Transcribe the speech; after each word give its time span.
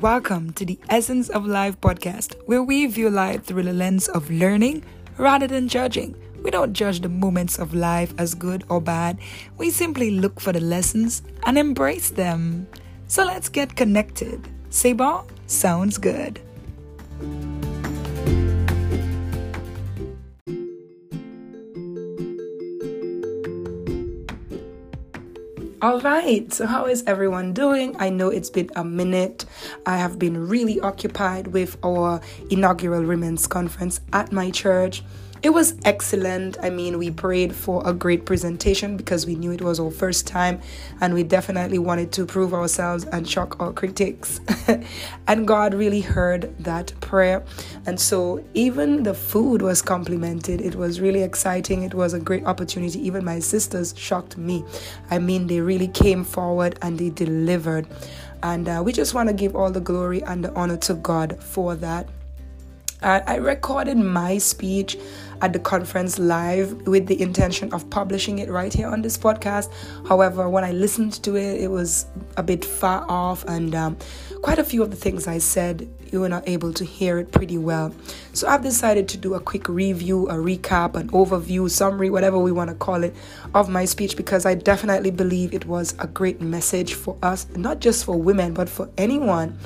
welcome 0.00 0.50
to 0.54 0.64
the 0.64 0.78
Essence 0.88 1.28
of 1.28 1.44
Life 1.44 1.78
podcast, 1.82 2.34
where 2.46 2.62
we 2.62 2.86
view 2.86 3.10
life 3.10 3.44
through 3.44 3.64
the 3.64 3.74
lens 3.74 4.08
of 4.08 4.30
learning 4.30 4.82
rather 5.18 5.46
than 5.46 5.68
judging. 5.68 6.16
We 6.42 6.50
don't 6.50 6.72
judge 6.72 7.00
the 7.00 7.10
moments 7.10 7.58
of 7.58 7.74
life 7.74 8.14
as 8.16 8.34
good 8.34 8.64
or 8.70 8.80
bad, 8.80 9.18
we 9.58 9.68
simply 9.68 10.10
look 10.12 10.40
for 10.40 10.54
the 10.54 10.60
lessons 10.60 11.20
and 11.44 11.58
embrace 11.58 12.08
them. 12.08 12.66
So 13.08 13.24
let's 13.24 13.50
get 13.50 13.76
connected. 13.76 14.48
Say? 14.70 14.96
Sounds 15.46 15.98
good. 15.98 16.40
All 25.82 25.98
right, 26.00 26.52
so 26.52 26.66
how 26.66 26.84
is 26.84 27.02
everyone 27.06 27.54
doing? 27.54 27.96
I 27.98 28.10
know 28.10 28.28
it's 28.28 28.50
been 28.50 28.68
a 28.76 28.84
minute. 28.84 29.46
I 29.86 29.96
have 29.96 30.18
been 30.18 30.46
really 30.46 30.78
occupied 30.78 31.46
with 31.46 31.78
our 31.82 32.20
inaugural 32.50 33.02
women's 33.02 33.46
conference 33.46 33.98
at 34.12 34.30
my 34.30 34.50
church. 34.50 35.02
It 35.42 35.54
was 35.54 35.74
excellent. 35.86 36.58
I 36.62 36.68
mean, 36.68 36.98
we 36.98 37.10
prayed 37.10 37.56
for 37.56 37.82
a 37.86 37.94
great 37.94 38.26
presentation 38.26 38.98
because 38.98 39.24
we 39.24 39.36
knew 39.36 39.52
it 39.52 39.62
was 39.62 39.80
our 39.80 39.90
first 39.90 40.26
time 40.26 40.60
and 41.00 41.14
we 41.14 41.22
definitely 41.22 41.78
wanted 41.78 42.12
to 42.12 42.26
prove 42.26 42.52
ourselves 42.52 43.06
and 43.06 43.26
shock 43.26 43.58
our 43.58 43.72
critics. 43.72 44.38
and 45.26 45.48
God 45.48 45.72
really 45.72 46.02
heard 46.02 46.54
that 46.58 46.92
prayer. 47.00 47.42
And 47.86 47.98
so, 47.98 48.44
even 48.52 49.02
the 49.02 49.14
food 49.14 49.62
was 49.62 49.80
complimented. 49.80 50.60
It 50.60 50.74
was 50.74 51.00
really 51.00 51.22
exciting. 51.22 51.84
It 51.84 51.94
was 51.94 52.12
a 52.12 52.20
great 52.20 52.44
opportunity. 52.44 53.00
Even 53.06 53.24
my 53.24 53.38
sisters 53.38 53.94
shocked 53.96 54.36
me. 54.36 54.62
I 55.10 55.18
mean, 55.18 55.46
they 55.46 55.60
really 55.60 55.88
came 55.88 56.22
forward 56.22 56.78
and 56.82 56.98
they 56.98 57.08
delivered. 57.08 57.86
And 58.42 58.68
uh, 58.68 58.82
we 58.84 58.92
just 58.92 59.14
want 59.14 59.30
to 59.30 59.34
give 59.34 59.56
all 59.56 59.70
the 59.70 59.80
glory 59.80 60.22
and 60.22 60.44
the 60.44 60.52
honor 60.52 60.76
to 60.78 60.94
God 60.94 61.42
for 61.42 61.76
that. 61.76 62.08
I 63.02 63.36
recorded 63.36 63.96
my 63.96 64.38
speech 64.38 64.98
at 65.42 65.52
the 65.52 65.58
conference 65.58 66.18
live 66.18 66.86
with 66.86 67.06
the 67.06 67.20
intention 67.20 67.72
of 67.72 67.88
publishing 67.88 68.40
it 68.40 68.50
right 68.50 68.72
here 68.72 68.88
on 68.88 69.02
this 69.02 69.16
podcast. 69.16 69.70
However, 70.06 70.48
when 70.48 70.64
I 70.64 70.72
listened 70.72 71.22
to 71.24 71.36
it, 71.36 71.60
it 71.60 71.70
was 71.70 72.06
a 72.36 72.42
bit 72.42 72.64
far 72.64 73.06
off, 73.08 73.44
and 73.44 73.74
um, 73.74 73.96
quite 74.42 74.58
a 74.58 74.64
few 74.64 74.82
of 74.82 74.90
the 74.90 74.96
things 74.96 75.26
I 75.26 75.38
said, 75.38 75.88
you 76.12 76.20
were 76.20 76.28
not 76.28 76.48
able 76.48 76.72
to 76.74 76.84
hear 76.84 77.18
it 77.18 77.30
pretty 77.32 77.56
well. 77.56 77.94
So 78.32 78.48
I've 78.48 78.62
decided 78.62 79.08
to 79.10 79.16
do 79.16 79.34
a 79.34 79.40
quick 79.40 79.68
review, 79.68 80.28
a 80.28 80.34
recap, 80.34 80.96
an 80.96 81.08
overview, 81.10 81.70
summary, 81.70 82.10
whatever 82.10 82.38
we 82.38 82.52
want 82.52 82.68
to 82.68 82.76
call 82.76 83.04
it, 83.04 83.14
of 83.54 83.68
my 83.68 83.84
speech 83.84 84.16
because 84.16 84.44
I 84.44 84.54
definitely 84.54 85.10
believe 85.10 85.54
it 85.54 85.66
was 85.66 85.94
a 85.98 86.06
great 86.06 86.40
message 86.40 86.94
for 86.94 87.16
us, 87.22 87.46
not 87.56 87.80
just 87.80 88.04
for 88.04 88.20
women, 88.20 88.54
but 88.54 88.68
for 88.68 88.90
anyone. 88.98 89.58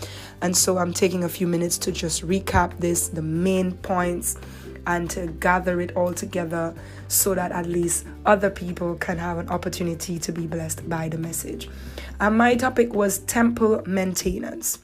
And 0.44 0.54
so 0.54 0.76
I'm 0.76 0.92
taking 0.92 1.24
a 1.24 1.28
few 1.30 1.46
minutes 1.46 1.78
to 1.78 1.90
just 1.90 2.20
recap 2.28 2.78
this, 2.78 3.08
the 3.08 3.22
main 3.22 3.72
points 3.78 4.36
and 4.86 5.08
to 5.08 5.28
gather 5.28 5.80
it 5.80 5.96
all 5.96 6.12
together 6.12 6.74
so 7.08 7.34
that 7.34 7.50
at 7.50 7.64
least 7.64 8.04
other 8.26 8.50
people 8.50 8.96
can 8.96 9.16
have 9.16 9.38
an 9.38 9.48
opportunity 9.48 10.18
to 10.18 10.32
be 10.32 10.46
blessed 10.46 10.86
by 10.86 11.08
the 11.08 11.16
message. 11.16 11.70
And 12.20 12.36
my 12.36 12.56
topic 12.56 12.92
was 12.92 13.20
temple 13.20 13.84
maintenance. 13.86 14.80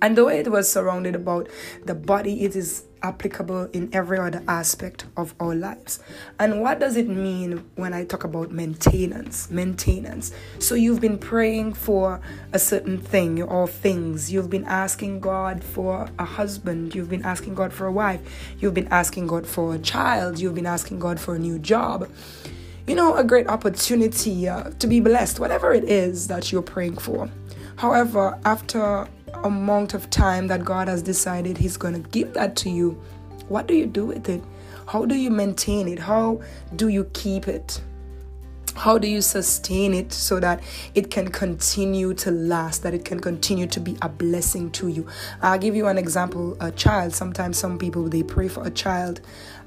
And 0.00 0.16
though 0.16 0.30
it 0.30 0.50
was 0.50 0.72
surrounded 0.72 1.14
about 1.14 1.50
the 1.84 1.94
body, 1.94 2.44
it 2.44 2.56
is 2.56 2.84
applicable 3.02 3.68
in 3.72 3.88
every 3.92 4.18
other 4.18 4.42
aspect 4.48 5.06
of 5.16 5.34
our 5.40 5.54
lives. 5.54 6.00
And 6.38 6.60
what 6.60 6.80
does 6.80 6.96
it 6.96 7.08
mean 7.08 7.64
when 7.76 7.92
I 7.94 8.04
talk 8.04 8.24
about 8.24 8.50
maintenance? 8.50 9.50
Maintenance. 9.50 10.32
So 10.58 10.74
you've 10.74 11.00
been 11.00 11.18
praying 11.18 11.74
for 11.74 12.20
a 12.52 12.58
certain 12.58 12.98
thing 12.98 13.42
or 13.42 13.68
things. 13.68 14.32
You've 14.32 14.50
been 14.50 14.64
asking 14.64 15.20
God 15.20 15.62
for 15.62 16.08
a 16.18 16.24
husband. 16.24 16.94
You've 16.94 17.10
been 17.10 17.24
asking 17.24 17.54
God 17.54 17.72
for 17.72 17.86
a 17.86 17.92
wife. 17.92 18.20
You've 18.58 18.74
been 18.74 18.88
asking 18.88 19.26
God 19.26 19.46
for 19.46 19.74
a 19.74 19.78
child. 19.78 20.38
You've 20.38 20.54
been 20.54 20.66
asking 20.66 20.98
God 20.98 21.20
for 21.20 21.34
a 21.34 21.38
new 21.38 21.58
job. 21.58 22.08
You 22.86 22.94
know, 22.94 23.16
a 23.16 23.24
great 23.24 23.48
opportunity 23.48 24.48
uh, 24.48 24.70
to 24.78 24.86
be 24.86 25.00
blessed, 25.00 25.40
whatever 25.40 25.74
it 25.74 25.84
is 25.84 26.28
that 26.28 26.50
you're 26.50 26.62
praying 26.62 26.96
for. 26.96 27.28
However, 27.76 28.38
after 28.44 29.06
amount 29.44 29.94
of 29.94 30.10
time 30.10 30.46
that 30.48 30.64
God 30.64 30.88
has 30.88 31.02
decided 31.02 31.58
He's 31.58 31.76
going 31.76 31.94
to 31.94 32.08
give 32.10 32.34
that 32.34 32.56
to 32.56 32.70
you, 32.70 33.00
what 33.48 33.66
do 33.66 33.74
you 33.74 33.86
do 33.86 34.06
with 34.06 34.28
it? 34.28 34.42
How 34.86 35.04
do 35.04 35.14
you 35.14 35.30
maintain 35.30 35.88
it? 35.88 35.98
How 35.98 36.40
do 36.76 36.88
you 36.88 37.04
keep 37.12 37.48
it? 37.48 37.80
How 38.74 38.96
do 38.96 39.08
you 39.08 39.20
sustain 39.20 39.92
it 39.92 40.12
so 40.12 40.38
that 40.38 40.62
it 40.94 41.10
can 41.10 41.28
continue 41.28 42.14
to 42.14 42.30
last, 42.30 42.84
that 42.84 42.94
it 42.94 43.04
can 43.04 43.18
continue 43.18 43.66
to 43.66 43.80
be 43.80 43.96
a 44.02 44.08
blessing 44.08 44.70
to 44.72 44.86
you? 44.86 45.06
I'll 45.42 45.58
give 45.58 45.74
you 45.74 45.88
an 45.88 45.98
example 45.98 46.56
a 46.60 46.70
child. 46.70 47.12
Sometimes 47.12 47.58
some 47.58 47.76
people 47.76 48.08
they 48.08 48.22
pray 48.22 48.46
for 48.46 48.64
a 48.64 48.70
child 48.70 49.20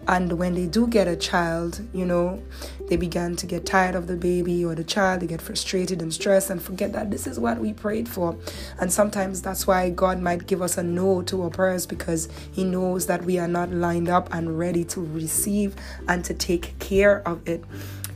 and 0.08 0.34
when 0.34 0.56
they 0.56 0.66
do 0.66 0.88
get 0.88 1.08
a 1.08 1.16
child, 1.16 1.82
you 1.94 2.06
know, 2.06 2.42
they 2.90 2.98
began 2.98 3.36
to 3.38 3.46
get 3.46 3.66
tired 3.66 3.96
of 3.96 4.08
the 4.08 4.16
baby 4.16 4.66
or 4.66 4.74
the 4.76 4.84
child, 4.84 5.22
they 5.22 5.28
get 5.28 5.42
frustrated 5.42 6.02
and 6.02 6.14
stressed 6.14 6.50
and 6.50 6.62
forget 6.62 6.92
that 6.94 7.12
this 7.12 7.28
is 7.28 7.40
what 7.40 7.60
we 7.60 7.72
prayed 7.74 8.10
for. 8.10 8.36
And 8.80 8.92
sometimes 8.92 9.42
that's 9.42 9.68
why 9.68 9.90
God 9.92 10.20
might 10.20 10.48
give 10.48 10.62
us 10.62 10.78
a 10.78 10.84
no 10.84 11.22
to 11.24 11.44
our 11.44 11.50
prayers 11.50 11.86
because 11.86 12.30
He 12.52 12.64
knows 12.64 13.06
that 13.06 13.24
we 13.24 13.38
are 13.38 13.48
not 13.48 13.72
lined 13.72 14.10
up 14.10 14.34
and 14.34 14.58
ready 14.58 14.84
to 14.86 15.02
receive 15.02 15.76
and 16.08 16.26
to 16.26 16.34
take 16.34 16.78
care 16.80 17.26
of 17.28 17.48
it. 17.48 17.64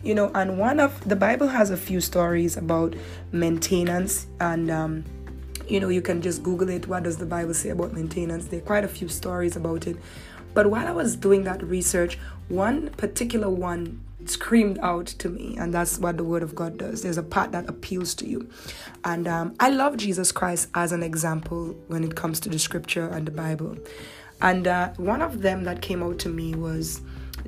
You 0.03 0.13
know 0.13 0.31
and 0.35 0.59
one 0.59 0.79
of 0.79 1.07
the 1.07 1.15
bible 1.15 1.47
has 1.47 1.71
a 1.71 1.77
few 1.77 1.99
stories 1.99 2.57
about 2.57 2.93
maintenance 3.31 4.27
and 4.39 4.69
um, 4.69 5.03
you 5.67 5.79
know 5.79 5.89
you 5.89 6.01
can 6.01 6.21
just 6.21 6.43
google 6.43 6.69
it. 6.69 6.87
What 6.87 7.03
does 7.03 7.17
the 7.17 7.25
bible 7.25 7.55
say 7.55 7.69
about 7.69 7.93
maintenance? 7.93 8.45
There 8.45 8.59
are 8.59 8.63
quite 8.63 8.83
a 8.83 8.87
few 8.87 9.07
stories 9.07 9.55
about 9.55 9.87
it 9.87 9.97
but 10.55 10.71
while 10.71 10.87
I 10.87 10.91
was 10.91 11.15
doing 11.15 11.43
that 11.43 11.61
research, 11.61 12.17
one 12.47 12.89
particular 12.91 13.49
one 13.49 14.01
screamed 14.25 14.79
out 14.79 15.05
to 15.05 15.29
me, 15.29 15.55
and 15.59 15.73
that's 15.73 15.99
what 15.99 16.17
the 16.17 16.23
Word 16.23 16.41
of 16.41 16.55
God 16.55 16.77
does. 16.77 17.03
There's 17.03 17.17
a 17.17 17.23
part 17.23 17.51
that 17.51 17.69
appeals 17.69 18.15
to 18.15 18.27
you. 18.27 18.49
And 19.03 19.27
um, 19.27 19.55
I 19.59 19.69
love 19.69 19.97
Jesus 19.97 20.31
Christ 20.31 20.69
as 20.73 20.91
an 20.91 21.03
example 21.03 21.75
when 21.87 22.03
it 22.03 22.15
comes 22.15 22.39
to 22.41 22.49
the 22.49 22.57
scripture 22.57 23.07
and 23.07 23.27
the 23.27 23.31
Bible. 23.31 23.77
And 24.41 24.67
uh, 24.67 24.89
one 24.97 25.21
of 25.21 25.41
them 25.41 25.63
that 25.65 25.81
came 25.81 26.01
out 26.01 26.19
to 26.19 26.29
me 26.29 26.55
was 26.55 27.01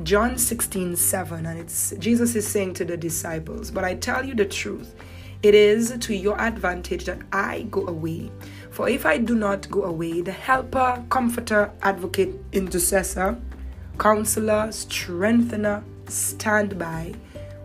John 0.04 0.38
16 0.38 0.96
7, 0.96 1.46
and 1.46 1.60
it's 1.60 1.94
Jesus 1.98 2.36
is 2.36 2.48
saying 2.48 2.76
to 2.76 2.86
the 2.86 2.98
disciples, 2.98 3.72
But 3.72 3.84
I 3.84 3.96
tell 3.96 4.26
you 4.26 4.36
the 4.36 4.46
truth, 4.46 4.96
it 5.44 5.56
is 5.56 5.96
to 6.00 6.16
your 6.16 6.40
advantage 6.40 7.06
that 7.06 7.20
I 7.32 7.64
go 7.64 7.88
away. 7.88 8.32
For 8.78 8.88
if 8.88 9.08
I 9.08 9.18
do 9.18 9.34
not 9.34 9.72
go 9.72 9.86
away, 9.86 10.22
the 10.22 10.32
helper, 10.32 11.04
comforter, 11.10 11.72
advocate, 11.82 12.36
intercessor, 12.52 13.36
counselor, 13.98 14.72
strengthener, 14.72 15.84
standby 16.06 17.16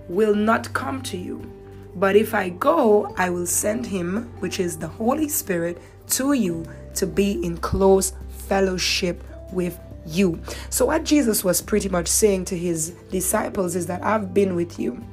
will 0.09 0.35
not 0.35 0.73
come 0.73 1.03
to 1.03 1.19
you. 1.19 1.53
But 1.95 2.17
if 2.17 2.33
I 2.33 2.49
go, 2.49 3.15
I 3.19 3.29
will 3.29 3.45
send 3.45 3.85
him, 3.85 4.33
which 4.41 4.59
is 4.59 4.79
the 4.79 4.89
Holy 4.89 5.29
Spirit, 5.29 5.83
to 6.13 6.33
you 6.33 6.65
to 6.95 7.07
be 7.07 7.33
in 7.45 7.59
close 7.59 8.15
fellowship 8.49 9.23
with 9.53 9.79
you. 10.07 10.41
So, 10.71 10.87
what 10.87 11.05
Jesus 11.05 11.45
was 11.45 11.61
pretty 11.61 11.91
much 11.91 12.09
saying 12.09 12.47
to 12.47 12.57
his 12.57 12.95
disciples 13.11 13.77
is 13.77 13.87
that 13.89 14.03
I've 14.03 14.33
been 14.33 14.57
with 14.57 14.79
you. 14.81 15.05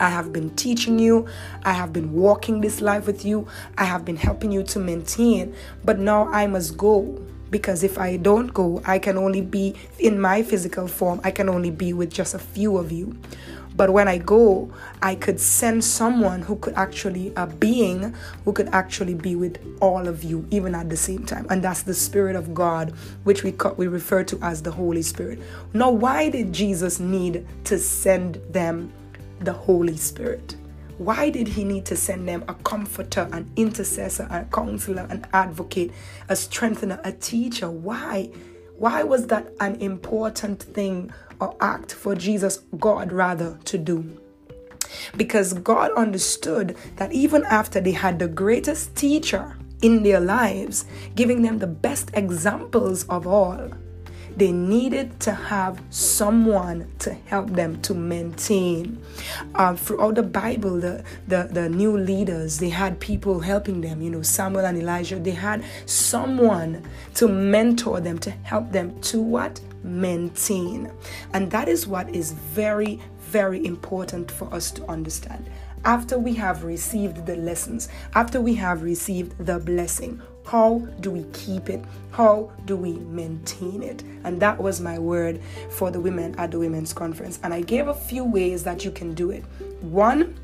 I 0.00 0.08
have 0.08 0.32
been 0.32 0.50
teaching 0.56 0.98
you. 0.98 1.26
I 1.64 1.72
have 1.72 1.92
been 1.92 2.12
walking 2.12 2.60
this 2.60 2.80
life 2.80 3.06
with 3.06 3.24
you. 3.24 3.46
I 3.78 3.84
have 3.84 4.04
been 4.04 4.16
helping 4.16 4.50
you 4.50 4.62
to 4.64 4.78
maintain. 4.78 5.54
But 5.84 5.98
now 5.98 6.26
I 6.28 6.46
must 6.46 6.76
go 6.76 7.22
because 7.50 7.82
if 7.82 7.98
I 7.98 8.16
don't 8.16 8.48
go, 8.48 8.80
I 8.84 8.98
can 8.98 9.18
only 9.18 9.40
be 9.40 9.74
in 9.98 10.20
my 10.20 10.42
physical 10.42 10.88
form. 10.88 11.20
I 11.22 11.30
can 11.30 11.48
only 11.48 11.70
be 11.70 11.92
with 11.92 12.10
just 12.12 12.34
a 12.34 12.38
few 12.38 12.78
of 12.78 12.90
you. 12.90 13.16
But 13.76 13.90
when 13.90 14.08
I 14.08 14.18
go, 14.18 14.72
I 15.00 15.14
could 15.14 15.40
send 15.40 15.84
someone 15.84 16.42
who 16.42 16.56
could 16.56 16.74
actually, 16.74 17.32
a 17.36 17.46
being 17.46 18.14
who 18.44 18.52
could 18.52 18.68
actually 18.72 19.14
be 19.14 19.36
with 19.36 19.58
all 19.80 20.08
of 20.08 20.24
you, 20.24 20.46
even 20.50 20.74
at 20.74 20.90
the 20.90 20.96
same 20.96 21.24
time. 21.24 21.46
And 21.48 21.62
that's 21.62 21.82
the 21.82 21.94
Spirit 21.94 22.36
of 22.36 22.52
God, 22.52 22.90
which 23.24 23.42
we, 23.42 23.54
we 23.76 23.86
refer 23.86 24.24
to 24.24 24.38
as 24.42 24.62
the 24.62 24.72
Holy 24.72 25.02
Spirit. 25.02 25.40
Now, 25.72 25.90
why 25.90 26.28
did 26.30 26.52
Jesus 26.52 27.00
need 27.00 27.46
to 27.64 27.78
send 27.78 28.40
them 28.50 28.92
the 29.40 29.52
Holy 29.52 29.96
Spirit? 29.96 30.56
Why 30.98 31.30
did 31.30 31.48
he 31.48 31.64
need 31.64 31.86
to 31.86 31.96
send 31.96 32.28
them 32.28 32.44
a 32.46 32.54
comforter, 32.54 33.26
an 33.32 33.50
intercessor, 33.56 34.28
a 34.30 34.44
counselor, 34.54 35.06
an 35.08 35.24
advocate, 35.32 35.92
a 36.28 36.36
strengthener, 36.36 37.00
a 37.04 37.12
teacher? 37.12 37.70
Why? 37.70 38.30
Why 38.76 39.02
was 39.02 39.26
that 39.28 39.50
an 39.60 39.76
important 39.76 40.62
thing 40.62 41.10
or 41.40 41.56
act 41.60 41.94
for 41.94 42.14
Jesus, 42.14 42.58
God 42.78 43.12
rather, 43.12 43.58
to 43.64 43.78
do? 43.78 44.20
Because 45.16 45.54
God 45.54 45.90
understood 45.92 46.76
that 46.96 47.12
even 47.12 47.44
after 47.44 47.80
they 47.80 47.92
had 47.92 48.18
the 48.18 48.28
greatest 48.28 48.94
teacher 48.94 49.56
in 49.80 50.02
their 50.02 50.20
lives, 50.20 50.84
giving 51.14 51.42
them 51.42 51.58
the 51.58 51.66
best 51.66 52.10
examples 52.14 53.04
of 53.04 53.26
all, 53.26 53.70
they 54.40 54.52
needed 54.52 55.20
to 55.20 55.32
have 55.32 55.78
someone 55.90 56.90
to 56.98 57.12
help 57.12 57.50
them 57.50 57.78
to 57.82 57.92
maintain. 57.92 58.98
Uh, 59.54 59.76
throughout 59.76 60.14
the 60.14 60.22
Bible, 60.22 60.80
the, 60.80 61.04
the, 61.28 61.46
the 61.52 61.68
new 61.68 61.98
leaders, 61.98 62.58
they 62.58 62.70
had 62.70 62.98
people 63.00 63.40
helping 63.40 63.82
them, 63.82 64.00
you 64.00 64.08
know, 64.08 64.22
Samuel 64.22 64.64
and 64.64 64.78
Elijah, 64.78 65.20
they 65.20 65.32
had 65.32 65.62
someone 65.84 66.82
to 67.16 67.28
mentor 67.28 68.00
them, 68.00 68.18
to 68.20 68.30
help 68.30 68.72
them 68.72 68.98
to 69.02 69.20
what? 69.20 69.60
Maintain. 69.84 70.90
And 71.34 71.50
that 71.50 71.68
is 71.68 71.86
what 71.86 72.08
is 72.08 72.32
very, 72.32 72.98
very 73.20 73.62
important 73.66 74.30
for 74.30 74.52
us 74.54 74.70
to 74.70 74.86
understand 74.86 75.50
after 75.84 76.18
we 76.18 76.34
have 76.34 76.64
received 76.64 77.24
the 77.26 77.36
lessons, 77.36 77.88
after 78.14 78.40
we 78.40 78.54
have 78.54 78.82
received 78.82 79.34
the 79.38 79.58
blessing, 79.58 80.20
how 80.50 80.78
do 80.98 81.12
we 81.12 81.22
keep 81.32 81.70
it? 81.70 81.84
How 82.10 82.50
do 82.64 82.76
we 82.76 82.94
maintain 82.94 83.84
it? 83.84 84.02
And 84.24 84.42
that 84.42 84.60
was 84.60 84.80
my 84.80 84.98
word 84.98 85.40
for 85.70 85.92
the 85.92 86.00
women 86.00 86.34
at 86.38 86.50
the 86.50 86.58
women's 86.58 86.92
conference. 86.92 87.38
And 87.44 87.54
I 87.54 87.60
gave 87.60 87.86
a 87.86 87.94
few 87.94 88.24
ways 88.24 88.64
that 88.64 88.84
you 88.84 88.90
can 88.90 89.14
do 89.14 89.30
it. 89.30 89.44
One, 89.80 90.34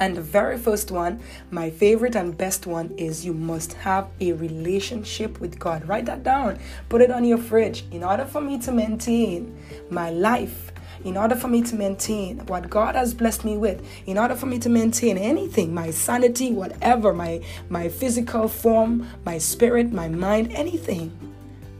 and 0.00 0.16
the 0.16 0.22
very 0.22 0.58
first 0.58 0.90
one, 0.90 1.20
my 1.52 1.70
favorite 1.70 2.16
and 2.16 2.36
best 2.36 2.66
one, 2.66 2.90
is 2.98 3.24
you 3.24 3.32
must 3.32 3.74
have 3.74 4.08
a 4.20 4.32
relationship 4.32 5.38
with 5.38 5.56
God. 5.60 5.86
Write 5.86 6.06
that 6.06 6.24
down, 6.24 6.58
put 6.88 7.00
it 7.00 7.12
on 7.12 7.24
your 7.24 7.38
fridge. 7.38 7.84
In 7.92 8.02
order 8.02 8.24
for 8.24 8.40
me 8.40 8.58
to 8.58 8.72
maintain 8.72 9.56
my 9.88 10.10
life, 10.10 10.63
in 11.04 11.16
order 11.16 11.36
for 11.36 11.48
me 11.48 11.62
to 11.62 11.76
maintain 11.76 12.38
what 12.46 12.68
God 12.70 12.94
has 12.94 13.14
blessed 13.14 13.44
me 13.44 13.56
with, 13.56 13.86
in 14.06 14.18
order 14.18 14.34
for 14.34 14.46
me 14.46 14.58
to 14.60 14.68
maintain 14.68 15.16
anything, 15.18 15.72
my 15.72 15.90
sanity, 15.90 16.50
whatever, 16.52 17.12
my 17.12 17.40
my 17.68 17.88
physical 17.88 18.48
form, 18.48 19.06
my 19.24 19.38
spirit, 19.38 19.92
my 19.92 20.08
mind, 20.08 20.50
anything, 20.52 21.33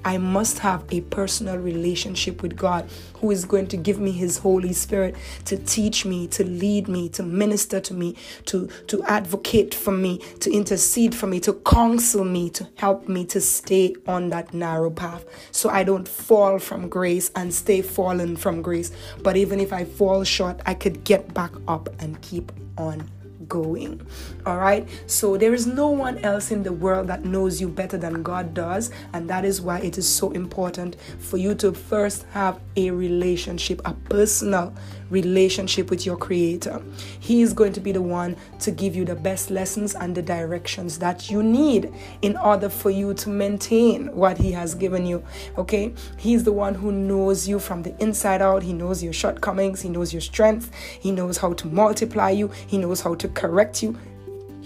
I 0.05 0.19
must 0.19 0.59
have 0.59 0.85
a 0.91 1.01
personal 1.03 1.59
relationship 1.59 2.43
with 2.43 2.57
God 2.57 2.89
who 3.21 3.31
is 3.31 3.45
going 3.45 3.69
to 3.69 3.77
give 3.77 3.99
me 3.99 4.13
his 4.13 4.39
Holy 4.39 4.73
Spirit 4.73 5.17
to 5.47 5.57
teach 5.57 6.05
me, 6.05 6.27
to 6.29 6.45
lead 6.45 6.89
me, 6.89 7.09
to 7.11 7.23
minister 7.23 7.81
to 7.81 7.95
me, 7.95 8.17
to, 8.47 8.69
to 8.89 9.03
advocate 9.05 9.75
for 9.75 9.93
me, 9.93 10.19
to 10.41 10.51
intercede 10.53 11.15
for 11.15 11.27
me, 11.27 11.41
to 11.41 11.55
counsel 11.55 12.25
me, 12.25 12.51
to 12.51 12.69
help 12.77 13.09
me 13.09 13.25
to 13.27 13.41
stay 13.41 13.95
on 14.07 14.29
that 14.31 14.53
narrow 14.53 14.91
path 14.91 15.25
so 15.51 15.69
I 15.71 15.85
don't 15.85 16.07
fall 16.07 16.59
from 16.59 16.89
grace 16.89 17.31
and 17.35 17.53
stay 17.53 17.83
fallen 17.83 18.37
from 18.37 18.63
grace. 18.63 18.93
But 19.23 19.37
even 19.37 19.61
if 19.61 19.73
I 19.73 19.85
fall 19.85 20.25
short, 20.25 20.61
I 20.67 20.75
could 20.75 21.05
get 21.05 21.33
back 21.33 21.53
up 21.67 21.89
and 21.99 22.21
keep 22.21 22.53
on 22.77 23.11
going. 23.49 24.07
All 24.47 24.59
right. 24.59 24.89
So 25.07 25.37
there 25.37 25.55
is 25.55 25.67
no 25.67 25.89
one 25.89 26.19
else 26.19 26.51
in 26.51 26.63
the 26.63 26.73
world 26.73 27.07
that 27.09 27.25
knows 27.25 27.61
you 27.61 27.69
better 27.69 27.97
than 27.97 28.23
God 28.23 28.55
does. 28.55 28.91
And 29.13 29.29
that 29.31 29.45
is 29.45 29.61
why 29.61 29.81
it 29.81 29.99
is 29.99 30.09
so 30.09 30.31
important 30.33 30.97
for 31.19 31.37
you 31.37 31.55
to 31.57 31.73
first 31.73 32.25
have 32.33 32.61
a 32.77 32.91
relationship, 32.91 33.81
a 33.85 33.95
personal 33.95 34.75
relationship 35.15 35.89
with 35.91 36.05
your 36.05 36.17
Creator. 36.17 36.83
He 37.21 37.41
is 37.41 37.53
going 37.53 37.73
to 37.75 37.81
be 37.81 37.93
the 37.93 38.03
one 38.03 38.37
to 38.61 38.71
give 38.71 38.97
you 38.97 39.05
the 39.05 39.15
best 39.15 39.51
lessons 39.51 39.95
and 39.95 40.15
the 40.15 40.23
directions 40.23 40.99
that 40.99 41.31
you 41.31 41.43
need 41.43 41.93
in 42.21 42.37
order 42.37 42.69
for 42.69 42.91
you 42.91 43.15
to 43.15 43.29
maintain 43.31 44.15
what 44.15 44.37
He 44.37 44.53
has 44.53 44.75
given 44.75 45.07
you. 45.07 45.23
Okay? 45.57 45.95
He's 46.19 46.45
the 46.45 46.53
one 46.53 46.75
who 46.75 46.93
knows 46.93 47.49
you 47.49 47.59
from 47.59 47.83
the 47.83 47.97
inside 48.03 48.43
out. 48.43 48.63
He 48.63 48.73
knows 48.73 49.03
your 49.03 49.13
shortcomings, 49.13 49.81
He 49.81 49.89
knows 49.89 50.13
your 50.13 50.21
strengths, 50.21 50.71
He 51.01 51.13
knows 51.13 51.39
how 51.39 51.53
to 51.55 51.67
multiply 51.69 52.31
you, 52.31 52.49
He 52.67 52.77
knows 52.77 53.01
how 53.01 53.15
to 53.15 53.29
correct 53.29 53.83
you 53.83 53.97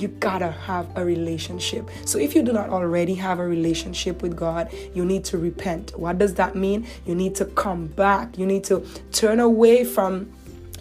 you 0.01 0.09
gotta 0.09 0.51
have 0.51 0.89
a 0.97 1.05
relationship. 1.05 1.89
So 2.05 2.19
if 2.19 2.35
you 2.35 2.43
do 2.43 2.53
not 2.53 2.71
already 2.71 3.15
have 3.15 3.39
a 3.39 3.47
relationship 3.47 4.23
with 4.23 4.37
God, 4.37 4.73
you 4.95 5.05
need 5.05 5.25
to 5.25 5.39
repent. 5.39 5.99
What 5.99 6.19
does 6.19 6.35
that 6.35 6.55
mean? 6.55 6.87
You 7.05 7.15
need 7.15 7.35
to 7.37 7.45
come 7.45 7.89
back. 7.89 8.39
You 8.39 8.47
need 8.47 8.65
to 8.65 8.87
turn 9.13 9.41
away 9.41 9.85
from 9.85 10.33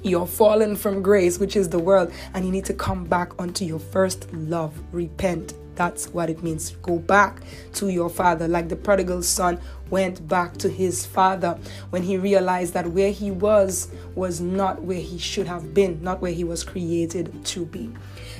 you're 0.07 0.27
fallen 0.27 0.75
from 0.75 1.01
grace, 1.01 1.39
which 1.39 1.55
is 1.55 1.69
the 1.69 1.79
world, 1.79 2.11
and 2.33 2.45
you 2.45 2.51
need 2.51 2.65
to 2.65 2.73
come 2.73 3.05
back 3.05 3.39
onto 3.39 3.65
your 3.65 3.79
first 3.79 4.31
love. 4.33 4.73
Repent. 4.91 5.53
That's 5.75 6.07
what 6.09 6.29
it 6.29 6.41
means. 6.41 6.71
Go 6.81 6.97
back 6.97 7.41
to 7.75 7.89
your 7.89 8.09
father, 8.09 8.47
like 8.47 8.67
the 8.67 8.75
prodigal 8.75 9.21
son 9.21 9.59
went 9.89 10.27
back 10.27 10.57
to 10.57 10.69
his 10.69 11.05
father 11.05 11.57
when 11.91 12.03
he 12.03 12.17
realized 12.17 12.73
that 12.73 12.87
where 12.87 13.11
he 13.11 13.31
was 13.31 13.89
was 14.15 14.41
not 14.41 14.81
where 14.81 14.99
he 14.99 15.17
should 15.17 15.47
have 15.47 15.73
been, 15.73 16.01
not 16.01 16.19
where 16.19 16.33
he 16.33 16.43
was 16.43 16.63
created 16.63 17.45
to 17.45 17.65
be. 17.65 17.91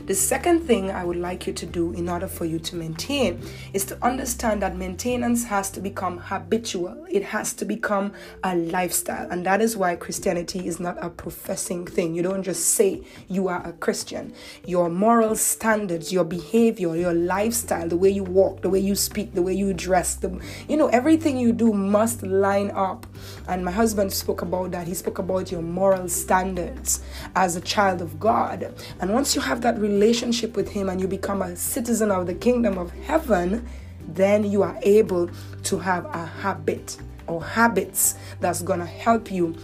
The 0.07 0.15
second 0.15 0.61
thing 0.61 0.89
I 0.89 1.03
would 1.03 1.17
like 1.17 1.47
you 1.47 1.51
to 1.51 1.65
do 1.65 1.91
in 1.91 2.07
order 2.07 2.29
for 2.29 2.45
you 2.45 2.59
to 2.59 2.77
maintain 2.77 3.41
is 3.73 3.83
to 3.85 4.01
understand 4.01 4.61
that 4.61 4.77
maintenance 4.77 5.43
has 5.43 5.69
to 5.71 5.81
become 5.81 6.17
habitual, 6.17 7.05
it 7.09 7.23
has 7.25 7.53
to 7.55 7.65
become 7.65 8.13
a 8.41 8.55
lifestyle. 8.55 9.29
And 9.29 9.45
that 9.45 9.61
is 9.61 9.75
why 9.75 9.97
Christianity 9.97 10.65
is 10.65 10.79
not 10.79 10.97
a 11.03 11.09
professing 11.09 11.85
thing. 11.85 12.15
You 12.15 12.23
don't 12.23 12.41
just 12.41 12.69
say 12.69 13.03
you 13.27 13.49
are 13.49 13.61
a 13.67 13.73
Christian. 13.73 14.33
Your 14.65 14.89
moral 14.89 15.35
standards, 15.35 16.13
your 16.13 16.23
behavior, 16.23 16.95
your 16.95 17.13
lifestyle, 17.13 17.89
the 17.89 17.97
way 17.97 18.09
you 18.09 18.23
walk, 18.23 18.61
the 18.61 18.69
way 18.69 18.79
you 18.79 18.95
speak, 18.95 19.33
the 19.33 19.41
way 19.41 19.55
you 19.55 19.73
dress, 19.73 20.15
the, 20.15 20.39
you 20.69 20.77
know, 20.77 20.87
everything 20.87 21.37
you 21.37 21.51
do 21.51 21.73
must 21.73 22.23
line 22.23 22.71
up. 22.71 23.05
And 23.47 23.63
my 23.63 23.71
husband 23.71 24.11
spoke 24.11 24.41
about 24.41 24.71
that. 24.71 24.87
He 24.87 24.93
spoke 24.93 25.19
about 25.19 25.51
your 25.51 25.61
moral 25.61 26.09
standards 26.09 27.01
as 27.35 27.55
a 27.55 27.61
child 27.61 28.01
of 28.01 28.19
God. 28.19 28.73
And 28.99 29.13
once 29.13 29.35
you 29.35 29.41
have 29.41 29.61
that 29.61 29.77
relationship, 29.79 30.57
with 30.57 30.69
Him 30.69 30.89
and 30.89 30.99
you 30.99 31.07
become 31.07 31.41
a 31.41 31.55
citizen 31.55 32.11
of 32.11 32.27
the 32.27 32.33
kingdom 32.33 32.77
of 32.77 32.91
heaven, 32.91 33.67
then 34.07 34.43
you 34.43 34.63
are 34.63 34.77
able 34.81 35.29
to 35.63 35.79
have 35.79 36.05
a 36.05 36.25
habit 36.25 36.97
or 37.27 37.43
habits 37.43 38.15
that's 38.39 38.61
going 38.61 38.79
to 38.79 38.85
help 38.85 39.31
you 39.31 39.55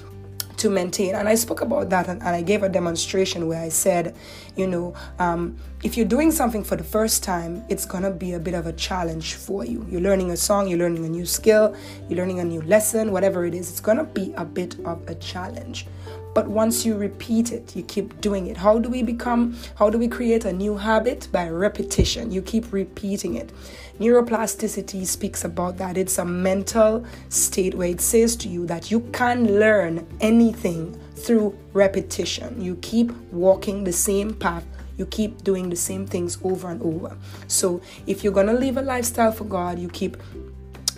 to 0.57 0.69
maintain. 0.69 1.15
And 1.15 1.27
I 1.27 1.35
spoke 1.35 1.61
about 1.61 1.89
that 1.89 2.07
and, 2.07 2.21
and, 2.21 2.35
I 2.35 2.41
gave 2.41 2.63
a 2.63 2.69
demonstration 2.69 3.47
where 3.47 3.61
I 3.61 3.69
said, 3.69 4.15
you 4.55 4.67
know, 4.67 4.93
um, 5.19 5.57
if 5.83 5.97
you're 5.97 6.05
doing 6.05 6.31
something 6.31 6.63
for 6.63 6.75
the 6.75 6.83
first 6.83 7.23
time, 7.23 7.63
it's 7.69 7.85
going 7.85 8.03
to 8.03 8.11
be 8.11 8.33
a 8.33 8.39
bit 8.39 8.53
of 8.53 8.67
a 8.67 8.73
challenge 8.73 9.35
for 9.35 9.65
you. 9.65 9.85
You're 9.89 10.01
learning 10.01 10.31
a 10.31 10.37
song, 10.37 10.67
you're 10.67 10.79
learning 10.79 11.05
a 11.05 11.09
new 11.09 11.25
skill, 11.25 11.75
you're 12.07 12.17
learning 12.17 12.39
a 12.39 12.45
new 12.45 12.61
lesson, 12.61 13.11
whatever 13.11 13.45
it 13.45 13.53
is, 13.53 13.69
it's 13.69 13.79
going 13.79 13.97
to 13.97 14.03
be 14.03 14.33
a 14.37 14.45
bit 14.45 14.79
of 14.85 15.07
a 15.07 15.15
challenge. 15.15 15.87
But 16.33 16.47
once 16.47 16.85
you 16.85 16.95
repeat 16.95 17.51
it, 17.51 17.75
you 17.75 17.83
keep 17.83 18.19
doing 18.19 18.47
it. 18.47 18.57
How 18.57 18.79
do 18.79 18.89
we 18.89 19.03
become, 19.03 19.55
how 19.75 19.89
do 19.89 19.97
we 19.97 20.07
create 20.07 20.45
a 20.45 20.53
new 20.53 20.77
habit? 20.77 21.27
By 21.31 21.47
repetition. 21.49 22.31
You 22.31 22.41
keep 22.41 22.73
repeating 22.73 23.35
it. 23.35 23.51
Neuroplasticity 23.99 25.05
speaks 25.05 25.45
about 25.45 25.77
that. 25.77 25.97
It's 25.97 26.17
a 26.17 26.25
mental 26.25 27.05
state 27.29 27.75
where 27.75 27.89
it 27.89 28.01
says 28.01 28.35
to 28.37 28.49
you 28.49 28.65
that 28.65 28.89
you 28.89 29.01
can 29.11 29.59
learn 29.59 30.07
anything 30.19 30.52
through 30.53 31.57
repetition. 31.73 32.61
You 32.61 32.75
keep 32.77 33.11
walking 33.31 33.83
the 33.83 33.93
same 33.93 34.33
path. 34.33 34.65
You 34.97 35.05
keep 35.07 35.43
doing 35.43 35.69
the 35.69 35.75
same 35.75 36.05
things 36.05 36.37
over 36.43 36.69
and 36.69 36.81
over. 36.81 37.17
So, 37.47 37.81
if 38.05 38.23
you're 38.23 38.33
going 38.33 38.47
to 38.47 38.53
live 38.53 38.77
a 38.77 38.81
lifestyle 38.81 39.31
for 39.31 39.43
God, 39.43 39.79
you 39.79 39.89
keep 39.89 40.17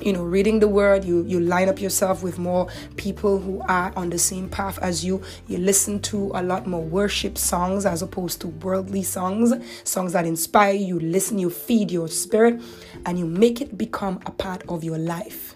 you 0.02 0.12
know 0.12 0.24
reading 0.24 0.60
the 0.60 0.68
word. 0.68 1.06
You 1.06 1.24
you 1.24 1.40
line 1.40 1.70
up 1.70 1.80
yourself 1.80 2.22
with 2.22 2.38
more 2.38 2.68
people 2.98 3.40
who 3.40 3.62
are 3.70 3.94
on 3.96 4.10
the 4.10 4.18
same 4.18 4.50
path 4.50 4.78
as 4.80 5.06
you. 5.06 5.22
You 5.48 5.60
listen 5.60 6.02
to 6.04 6.32
a 6.36 6.44
lot 6.44 6.68
more 6.68 6.84
worship 6.84 7.38
songs 7.38 7.86
as 7.86 8.02
opposed 8.02 8.42
to 8.42 8.48
worldly 8.48 9.04
songs 9.04 9.54
songs 9.84 10.14
that 10.14 10.26
inspire 10.26 10.74
you 10.74 11.00
listen 11.00 11.40
you 11.40 11.50
feed 11.50 11.92
your 11.92 12.10
spirit 12.10 12.62
and 13.06 13.18
you 13.18 13.26
make 13.26 13.62
it 13.62 13.78
become 13.78 14.20
a 14.26 14.32
part 14.32 14.64
of 14.68 14.84
your 14.84 14.98
life 14.98 15.55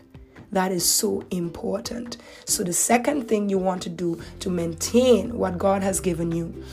that 0.52 0.72
is 0.72 0.84
so 0.84 1.24
important 1.32 2.18
so 2.46 2.64
the 2.64 2.74
second 2.74 3.28
thing 3.28 3.50
you 3.50 3.58
want 3.58 3.82
to 3.82 3.90
do 3.90 4.20
to 4.40 4.50
maintain 4.50 5.38
what 5.38 5.58
god 5.58 5.82
has 5.82 6.00
given 6.00 6.32
you 6.32 6.64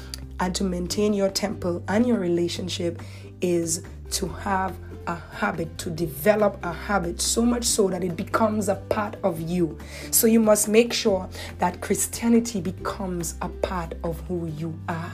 and 0.40 0.54
to 0.54 0.64
maintain 0.64 1.14
your 1.14 1.30
temple 1.30 1.82
and 1.88 2.06
your 2.06 2.18
relationship 2.18 3.00
is 3.40 3.82
to 4.10 4.28
have 4.28 4.76
a 5.06 5.14
habit, 5.14 5.78
to 5.78 5.90
develop 5.90 6.58
a 6.64 6.72
habit, 6.72 7.20
so 7.20 7.42
much 7.42 7.64
so 7.64 7.88
that 7.88 8.02
it 8.02 8.16
becomes 8.16 8.68
a 8.68 8.74
part 8.74 9.16
of 9.22 9.40
you. 9.40 9.78
So 10.10 10.26
you 10.26 10.40
must 10.40 10.68
make 10.68 10.92
sure 10.92 11.28
that 11.58 11.80
Christianity 11.80 12.60
becomes 12.60 13.36
a 13.40 13.48
part 13.48 13.94
of 14.02 14.20
who 14.22 14.46
you 14.56 14.78
are. 14.88 15.12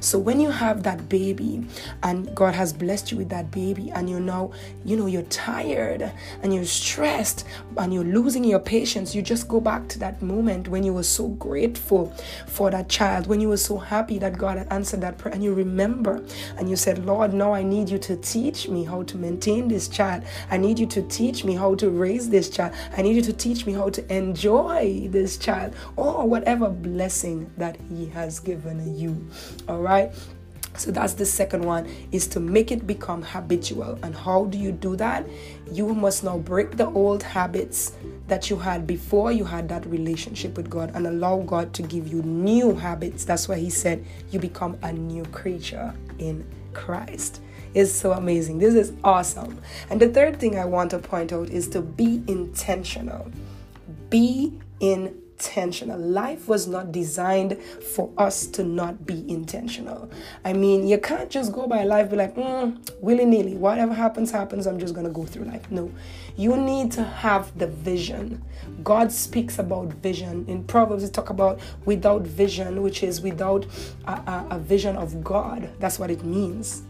So 0.00 0.18
when 0.18 0.40
you 0.40 0.50
have 0.50 0.82
that 0.84 1.08
baby 1.08 1.64
and 2.02 2.34
God 2.34 2.54
has 2.54 2.72
blessed 2.72 3.12
you 3.12 3.18
with 3.18 3.28
that 3.30 3.50
baby 3.50 3.90
and 3.90 4.08
you 4.08 4.20
know, 4.20 4.52
you 4.84 4.96
know, 4.96 5.06
you're 5.06 5.22
tired 5.22 6.12
and 6.42 6.54
you're 6.54 6.64
stressed 6.64 7.46
and 7.76 7.92
you're 7.92 8.04
losing 8.04 8.44
your 8.44 8.60
patience, 8.60 9.14
you 9.14 9.22
just 9.22 9.48
go 9.48 9.60
back 9.60 9.88
to 9.88 9.98
that 10.00 10.22
moment 10.22 10.68
when 10.68 10.82
you 10.82 10.92
were 10.92 11.02
so 11.02 11.28
grateful 11.28 12.12
for 12.46 12.70
that 12.70 12.88
child, 12.88 13.26
when 13.26 13.40
you 13.40 13.48
were 13.48 13.56
so 13.56 13.78
happy 13.78 14.18
that 14.18 14.38
God 14.38 14.58
had 14.58 14.72
answered 14.72 15.00
that 15.02 15.18
prayer 15.18 15.34
and 15.34 15.42
you 15.42 15.54
remember 15.54 16.22
and 16.56 16.68
you 16.68 16.76
said, 16.76 17.04
Lord, 17.04 17.32
now 17.34 17.52
I 17.52 17.62
need 17.62 17.88
you 17.88 17.98
to 17.98 18.16
teach 18.16 18.68
me 18.68 18.84
how 18.84 19.02
to 19.04 19.16
maintain 19.16 19.68
this 19.68 19.88
child. 19.88 20.24
I 20.50 20.56
need 20.56 20.78
you 20.78 20.86
to 20.86 21.02
teach 21.02 21.44
me 21.44 21.54
how 21.54 21.74
to 21.76 21.90
raise 21.90 22.28
this 22.28 22.50
child. 22.50 22.74
I 22.96 23.02
need 23.02 23.16
you 23.16 23.22
to 23.22 23.32
teach 23.32 23.66
me 23.66 23.72
how 23.72 23.90
to 23.90 24.14
enjoy 24.14 25.08
this 25.10 25.36
child 25.36 25.74
or 25.96 26.26
whatever 26.28 26.68
blessing 26.68 27.50
that 27.56 27.76
he 27.88 28.06
has 28.10 28.40
given 28.40 28.96
you. 28.96 29.26
All 29.74 29.80
right. 29.80 30.12
So 30.76 30.92
that's 30.92 31.14
the 31.14 31.26
second 31.26 31.64
one 31.64 31.88
is 32.12 32.28
to 32.28 32.38
make 32.38 32.70
it 32.70 32.86
become 32.86 33.22
habitual. 33.22 33.98
And 34.04 34.14
how 34.14 34.44
do 34.44 34.56
you 34.56 34.70
do 34.70 34.94
that? 34.96 35.26
You 35.68 35.92
must 35.94 36.22
now 36.22 36.38
break 36.38 36.76
the 36.76 36.86
old 36.90 37.24
habits 37.24 37.92
that 38.28 38.50
you 38.50 38.56
had 38.56 38.86
before 38.86 39.32
you 39.32 39.44
had 39.44 39.68
that 39.70 39.84
relationship 39.86 40.56
with 40.56 40.70
God 40.70 40.92
and 40.94 41.08
allow 41.08 41.38
God 41.40 41.72
to 41.74 41.82
give 41.82 42.06
you 42.06 42.22
new 42.22 42.72
habits. 42.76 43.24
That's 43.24 43.48
why 43.48 43.56
he 43.56 43.68
said 43.68 44.04
you 44.30 44.38
become 44.38 44.78
a 44.82 44.92
new 44.92 45.24
creature 45.26 45.92
in 46.20 46.46
Christ. 46.72 47.40
It's 47.74 47.90
so 47.90 48.12
amazing. 48.12 48.58
This 48.58 48.74
is 48.74 48.92
awesome. 49.02 49.60
And 49.90 50.00
the 50.00 50.08
third 50.08 50.38
thing 50.38 50.56
I 50.56 50.66
want 50.66 50.92
to 50.92 51.00
point 51.00 51.32
out 51.32 51.50
is 51.50 51.66
to 51.70 51.82
be 51.82 52.22
intentional. 52.28 53.28
Be 54.08 54.52
in 54.78 55.20
intentional. 55.34 55.98
Life 55.98 56.48
was 56.48 56.66
not 56.66 56.92
designed 56.92 57.60
for 57.94 58.10
us 58.16 58.46
to 58.46 58.62
not 58.62 59.04
be 59.04 59.28
intentional. 59.30 60.08
I 60.44 60.52
mean, 60.52 60.86
you 60.86 60.98
can't 60.98 61.28
just 61.28 61.52
go 61.52 61.66
by 61.66 61.84
life 61.84 62.10
be 62.10 62.16
like, 62.16 62.36
mm, 62.36 62.78
willy 63.00 63.24
nilly, 63.24 63.56
whatever 63.56 63.92
happens, 63.92 64.30
happens. 64.30 64.66
I'm 64.66 64.78
just 64.78 64.94
gonna 64.94 65.10
go 65.10 65.24
through 65.24 65.46
life. 65.46 65.70
No, 65.70 65.90
you 66.36 66.56
need 66.56 66.92
to 66.92 67.04
have 67.04 67.56
the 67.58 67.66
vision. 67.66 68.42
God 68.82 69.10
speaks 69.10 69.58
about 69.58 69.88
vision 69.94 70.44
in 70.46 70.64
Proverbs. 70.64 71.02
He 71.02 71.08
talk 71.08 71.30
about 71.30 71.60
without 71.84 72.22
vision, 72.22 72.82
which 72.82 73.02
is 73.02 73.20
without 73.20 73.66
a, 74.06 74.12
a, 74.12 74.46
a 74.52 74.58
vision 74.58 74.96
of 74.96 75.24
God. 75.24 75.68
That's 75.80 75.98
what 75.98 76.10
it 76.10 76.24
means. 76.24 76.82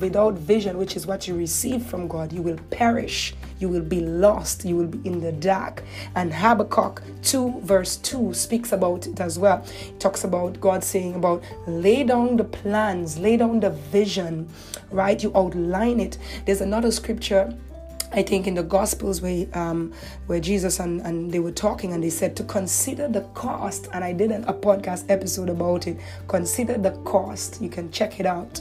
Without 0.00 0.34
vision, 0.34 0.78
which 0.78 0.96
is 0.96 1.06
what 1.06 1.28
you 1.28 1.34
receive 1.34 1.84
from 1.84 2.08
God, 2.08 2.32
you 2.32 2.40
will 2.40 2.58
perish. 2.70 3.34
You 3.58 3.68
will 3.68 3.82
be 3.82 4.00
lost. 4.00 4.64
You 4.64 4.76
will 4.76 4.86
be 4.86 5.06
in 5.06 5.20
the 5.20 5.32
dark. 5.32 5.82
And 6.14 6.32
Habakkuk 6.32 7.02
2, 7.22 7.60
verse 7.60 7.96
2 7.96 8.32
speaks 8.32 8.72
about 8.72 9.06
it 9.06 9.20
as 9.20 9.38
well. 9.38 9.62
It 9.86 10.00
talks 10.00 10.24
about 10.24 10.60
God 10.60 10.82
saying 10.82 11.16
about 11.16 11.44
lay 11.66 12.02
down 12.02 12.38
the 12.38 12.44
plans, 12.44 13.18
lay 13.18 13.36
down 13.36 13.60
the 13.60 13.70
vision, 13.70 14.48
right? 14.90 15.22
You 15.22 15.32
outline 15.34 16.00
it. 16.00 16.16
There's 16.46 16.62
another 16.62 16.90
scripture 16.90 17.54
I 18.12 18.22
think 18.22 18.48
in 18.48 18.54
the 18.54 18.64
Gospels 18.64 19.22
where 19.22 19.46
um, 19.56 19.92
where 20.26 20.40
Jesus 20.40 20.80
and, 20.80 21.00
and 21.02 21.30
they 21.30 21.38
were 21.38 21.52
talking 21.52 21.92
and 21.92 22.02
they 22.02 22.10
said 22.10 22.34
to 22.36 22.44
consider 22.44 23.06
the 23.06 23.20
cost, 23.34 23.88
and 23.92 24.02
I 24.02 24.12
did 24.12 24.32
a 24.32 24.52
podcast 24.52 25.04
episode 25.08 25.48
about 25.48 25.86
it. 25.86 25.96
Consider 26.26 26.76
the 26.76 26.90
cost. 27.04 27.62
You 27.62 27.68
can 27.68 27.92
check 27.92 28.18
it 28.18 28.26
out. 28.26 28.60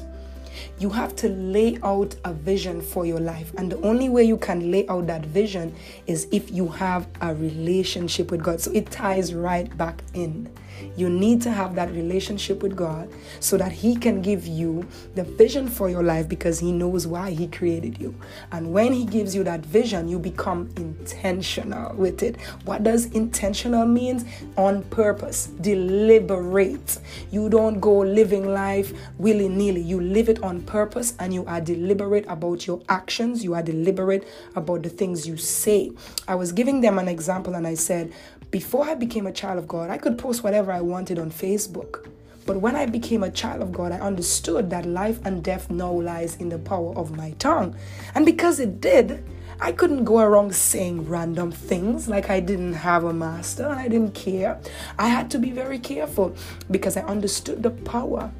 You 0.80 0.90
have 0.92 1.16
to 1.18 1.30
lay 1.30 1.78
out 1.84 2.16
a 2.24 2.34
vision 2.34 2.82
for 2.82 3.06
your 3.06 3.20
life. 3.20 3.52
And 3.58 3.72
the 3.72 3.82
only 3.82 4.08
way 4.08 4.24
you 4.24 4.38
can 4.38 4.72
lay 4.72 4.88
out 4.88 5.08
that 5.08 5.26
vision 5.26 5.76
is 6.08 6.28
if 6.32 6.50
you 6.52 6.70
have 6.70 7.08
a 7.20 7.36
relationship 7.36 8.32
with 8.32 8.42
God. 8.42 8.62
So 8.62 8.72
it 8.72 8.90
ties 8.90 9.34
right 9.34 9.76
back 9.78 10.02
in. 10.14 10.50
You 10.96 11.10
need 11.10 11.42
to 11.44 11.52
have 11.52 11.76
that 11.76 11.92
relationship 11.92 12.62
with 12.64 12.76
God 12.76 13.10
so 13.40 13.58
that 13.58 13.72
He 13.72 13.96
can 13.96 14.22
give 14.22 14.48
you 14.48 14.88
the 15.16 15.24
vision 15.24 15.68
for 15.68 15.90
your 15.90 16.04
life 16.04 16.28
because 16.30 16.60
He 16.60 16.72
knows 16.72 17.08
why 17.08 17.32
He 17.32 17.48
created 17.48 18.00
you. 18.00 18.16
And 18.52 18.72
when 18.74 18.94
He 18.94 19.06
gives 19.06 19.36
you 19.36 19.44
that 19.44 19.66
vision, 19.66 20.08
you 20.08 20.20
become 20.20 20.70
intentional 20.78 21.94
with 21.96 22.24
it. 22.24 22.40
What 22.66 22.84
does 22.84 23.08
intentional 23.08 23.86
means? 23.86 24.26
On 24.58 24.84
purpose, 24.84 25.48
deliberate. 25.48 27.00
You 27.32 27.50
don't 27.50 27.80
go 27.80 28.00
living 28.00 28.52
life 28.54 28.94
willy 29.18 29.50
nilly. 29.50 29.82
You 29.82 30.00
live 30.00 30.30
it 30.30 30.42
on 30.44 30.62
purpose 30.70 31.16
and 31.20 31.34
you 31.34 31.44
are 31.46 31.60
deliberate 31.60 32.26
about 32.28 32.68
your 32.68 32.82
actions. 32.88 33.44
You 33.44 33.56
are 33.56 33.64
deliberate 33.64 34.28
about 34.56 34.84
the 34.84 34.90
things 34.90 35.28
you 35.28 35.36
say. 35.36 35.92
I 36.28 36.36
was 36.36 36.52
giving 36.52 36.82
them 36.82 37.00
an 37.00 37.08
example 37.08 37.56
and 37.56 37.66
I 37.66 37.74
said, 37.74 38.14
before 38.52 38.86
I 38.88 38.94
became 38.94 39.26
a 39.26 39.32
child 39.32 39.58
of 39.58 39.68
God, 39.68 39.90
I 39.90 39.98
could 39.98 40.18
post 40.18 40.44
whatever 40.44 40.72
I 40.72 40.82
wanted 40.82 41.18
on 41.18 41.32
Facebook. 41.32 42.08
But 42.46 42.62
when 42.62 42.76
I 42.76 42.86
became 42.86 43.24
a 43.24 43.32
child 43.32 43.62
of 43.62 43.72
God, 43.72 43.92
I 43.92 44.00
understood 44.00 44.70
that 44.70 44.86
life 44.86 45.20
and 45.26 45.44
death 45.44 45.70
now 45.70 45.92
lies 45.92 46.36
in 46.38 46.50
the 46.50 46.60
power 46.60 46.96
of 46.96 47.16
my 47.16 47.32
tongue. 47.40 47.76
And 48.16 48.26
because 48.26 48.60
it 48.60 48.80
did, 48.80 49.24
I 49.60 49.72
couldn't 49.72 50.04
go 50.04 50.20
around 50.20 50.56
saying 50.56 51.08
random 51.10 51.52
things 51.52 52.08
like 52.08 52.30
I 52.30 52.40
didn't 52.40 52.74
have 52.74 53.04
a 53.04 53.14
master 53.14 53.66
and 53.66 53.80
I 53.80 53.88
didn't 53.88 54.16
care. 54.16 54.60
I 54.98 55.10
had 55.10 55.30
to 55.32 55.40
be 55.40 55.52
very 55.52 55.80
careful 55.80 56.36
because 56.72 56.96
I 56.96 57.02
understood 57.02 57.62
the 57.62 57.72
power 57.72 58.32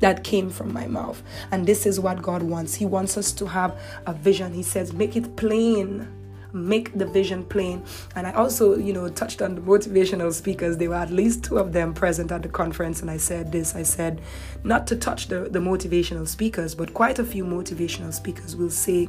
that 0.00 0.24
came 0.24 0.50
from 0.50 0.72
my 0.72 0.86
mouth. 0.86 1.22
And 1.50 1.66
this 1.66 1.86
is 1.86 1.98
what 1.98 2.22
God 2.22 2.42
wants. 2.42 2.74
He 2.74 2.86
wants 2.86 3.16
us 3.16 3.32
to 3.32 3.46
have 3.46 3.78
a 4.06 4.12
vision. 4.12 4.54
He 4.54 4.62
says, 4.62 4.92
make 4.92 5.16
it 5.16 5.36
plain 5.36 6.08
make 6.52 6.96
the 6.96 7.06
vision 7.06 7.44
plain. 7.44 7.82
And 8.14 8.26
I 8.26 8.32
also, 8.32 8.76
you 8.76 8.92
know, 8.92 9.08
touched 9.08 9.42
on 9.42 9.54
the 9.54 9.60
motivational 9.60 10.32
speakers. 10.32 10.76
There 10.76 10.90
were 10.90 10.96
at 10.96 11.10
least 11.10 11.44
two 11.44 11.58
of 11.58 11.72
them 11.72 11.92
present 11.94 12.32
at 12.32 12.42
the 12.42 12.48
conference, 12.48 13.02
and 13.02 13.10
I 13.10 13.16
said 13.16 13.52
this 13.52 13.74
I 13.74 13.82
said, 13.82 14.20
not 14.64 14.86
to 14.88 14.96
touch 14.96 15.28
the, 15.28 15.40
the 15.40 15.58
motivational 15.58 16.26
speakers, 16.26 16.74
but 16.74 16.94
quite 16.94 17.18
a 17.18 17.24
few 17.24 17.44
motivational 17.44 18.12
speakers 18.12 18.56
will 18.56 18.70
say 18.70 19.08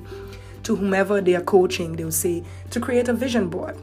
to 0.63 0.75
whomever 0.75 1.21
they 1.21 1.35
are 1.35 1.41
coaching, 1.41 1.95
they'll 1.95 2.11
say 2.11 2.43
to 2.71 2.79
create 2.79 3.07
a 3.07 3.13
vision 3.13 3.49
board. 3.49 3.77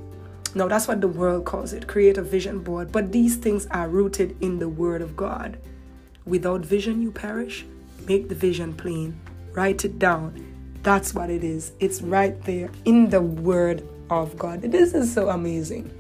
Now, 0.55 0.69
that's 0.69 0.89
what 0.89 1.01
the 1.03 1.09
world 1.09 1.45
calls 1.45 1.73
it 1.73 1.87
create 1.87 2.17
a 2.17 2.23
vision 2.23 2.61
board. 2.61 2.91
But 2.91 3.13
these 3.13 3.37
things 3.37 3.67
are 3.67 3.89
rooted 3.89 4.37
in 4.41 4.59
the 4.59 4.69
Word 4.69 5.03
of 5.03 5.17
God. 5.17 5.59
Without 6.27 6.61
vision, 6.61 7.01
you 7.01 7.11
perish. 7.11 7.65
Make 8.07 8.29
the 8.29 8.35
vision 8.35 8.75
plain, 8.75 9.19
write 9.53 9.85
it 9.85 9.99
down, 9.99 10.35
that's 10.87 11.13
what 11.13 11.31
it 11.31 11.43
is. 11.43 11.73
It's 11.81 12.01
right 12.01 12.41
there 12.45 12.71
in 12.85 13.11
the 13.11 13.21
Word 13.21 13.83
of 14.09 14.39
God. 14.39 14.63
This 14.63 14.95
is 14.95 15.13
so 15.13 15.31
amazing. 15.31 15.91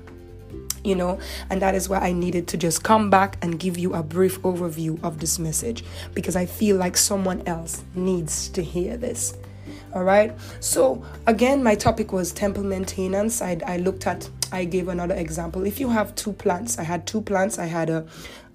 You 0.84 0.94
know, 0.94 1.18
and 1.50 1.60
that 1.60 1.74
is 1.74 1.88
why 1.88 1.98
I 1.98 2.12
needed 2.12 2.46
to 2.46 2.56
just 2.56 2.84
come 2.84 3.10
back 3.10 3.36
and 3.42 3.58
give 3.58 3.76
you 3.76 3.94
a 3.94 4.04
brief 4.04 4.40
overview 4.42 5.02
of 5.02 5.18
this 5.18 5.40
message 5.40 5.82
because 6.14 6.36
I 6.36 6.46
feel 6.46 6.76
like 6.76 6.96
someone 6.96 7.42
else 7.48 7.82
needs 7.96 8.48
to 8.50 8.62
hear 8.62 8.96
this. 8.96 9.34
All 9.92 10.04
right. 10.04 10.32
So, 10.60 11.04
again, 11.26 11.64
my 11.64 11.74
topic 11.74 12.12
was 12.12 12.30
temple 12.30 12.62
maintenance. 12.62 13.42
I, 13.42 13.58
I 13.66 13.78
looked 13.78 14.06
at, 14.06 14.30
I 14.52 14.64
gave 14.64 14.86
another 14.86 15.16
example. 15.16 15.66
If 15.66 15.80
you 15.80 15.88
have 15.88 16.14
two 16.14 16.32
plants, 16.32 16.78
I 16.78 16.84
had 16.84 17.08
two 17.08 17.22
plants. 17.22 17.58
I 17.58 17.66
had 17.66 17.90
a, 17.90 18.06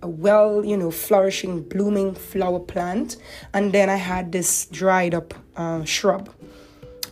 a 0.01 0.08
well, 0.08 0.65
you 0.65 0.77
know, 0.77 0.91
flourishing, 0.91 1.63
blooming 1.63 2.13
flower 2.15 2.60
plant. 2.60 3.17
And 3.53 3.72
then 3.74 3.89
I 3.89 3.98
had 3.98 4.31
this 4.31 4.65
dried 4.65 5.13
up 5.13 5.34
uh, 5.55 5.84
shrub. 5.84 6.29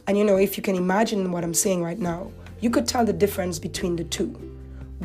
And, 0.08 0.18
you 0.18 0.24
know, 0.24 0.38
if 0.38 0.58
you 0.58 0.64
can 0.64 0.76
imagine 0.76 1.32
what 1.32 1.44
I'm 1.44 1.54
saying 1.54 1.84
right 1.84 2.00
now, 2.00 2.32
you 2.62 2.70
could 2.70 2.88
tell 2.88 3.06
the 3.06 3.14
difference 3.14 3.60
between 3.60 3.96
the 3.96 4.04
two. 4.04 4.28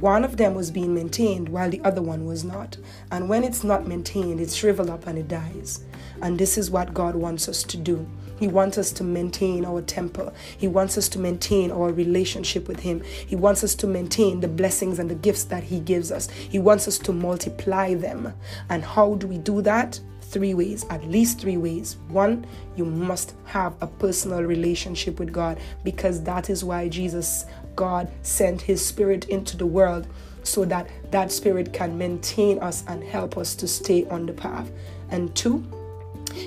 One 0.00 0.24
of 0.24 0.38
them 0.38 0.54
was 0.54 0.70
being 0.70 0.94
maintained 0.94 1.48
while 1.48 1.70
the 1.70 1.80
other 1.84 2.02
one 2.02 2.26
was 2.26 2.42
not. 2.42 2.76
And 3.12 3.28
when 3.28 3.44
it's 3.44 3.62
not 3.62 3.86
maintained, 3.86 4.40
it 4.40 4.50
shrivels 4.50 4.90
up 4.90 5.06
and 5.06 5.18
it 5.18 5.28
dies. 5.28 5.84
And 6.20 6.38
this 6.38 6.58
is 6.58 6.70
what 6.70 6.94
God 6.94 7.14
wants 7.14 7.48
us 7.48 7.62
to 7.64 7.76
do. 7.76 8.08
He 8.38 8.48
wants 8.48 8.78
us 8.78 8.92
to 8.92 9.04
maintain 9.04 9.64
our 9.64 9.82
temper. 9.82 10.32
He 10.58 10.68
wants 10.68 10.98
us 10.98 11.08
to 11.10 11.18
maintain 11.18 11.70
our 11.70 11.92
relationship 11.92 12.68
with 12.68 12.80
Him. 12.80 13.02
He 13.02 13.36
wants 13.36 13.64
us 13.64 13.74
to 13.76 13.86
maintain 13.86 14.40
the 14.40 14.48
blessings 14.48 14.98
and 14.98 15.10
the 15.10 15.14
gifts 15.14 15.44
that 15.44 15.62
He 15.62 15.80
gives 15.80 16.10
us. 16.10 16.28
He 16.30 16.58
wants 16.58 16.88
us 16.88 16.98
to 17.00 17.12
multiply 17.12 17.94
them. 17.94 18.34
And 18.68 18.84
how 18.84 19.14
do 19.14 19.26
we 19.26 19.38
do 19.38 19.62
that? 19.62 20.00
Three 20.22 20.54
ways, 20.54 20.84
at 20.90 21.04
least 21.04 21.40
three 21.40 21.56
ways. 21.56 21.96
One, 22.08 22.44
you 22.74 22.84
must 22.84 23.34
have 23.44 23.74
a 23.80 23.86
personal 23.86 24.42
relationship 24.42 25.20
with 25.20 25.32
God 25.32 25.60
because 25.84 26.22
that 26.24 26.50
is 26.50 26.64
why 26.64 26.88
Jesus, 26.88 27.46
God, 27.76 28.10
sent 28.22 28.60
His 28.60 28.84
Spirit 28.84 29.28
into 29.28 29.56
the 29.56 29.66
world 29.66 30.08
so 30.42 30.64
that 30.64 30.88
that 31.10 31.30
Spirit 31.30 31.72
can 31.72 31.96
maintain 31.96 32.58
us 32.58 32.84
and 32.88 33.02
help 33.02 33.38
us 33.38 33.54
to 33.56 33.68
stay 33.68 34.06
on 34.06 34.26
the 34.26 34.32
path. 34.32 34.70
And 35.10 35.34
two, 35.36 35.64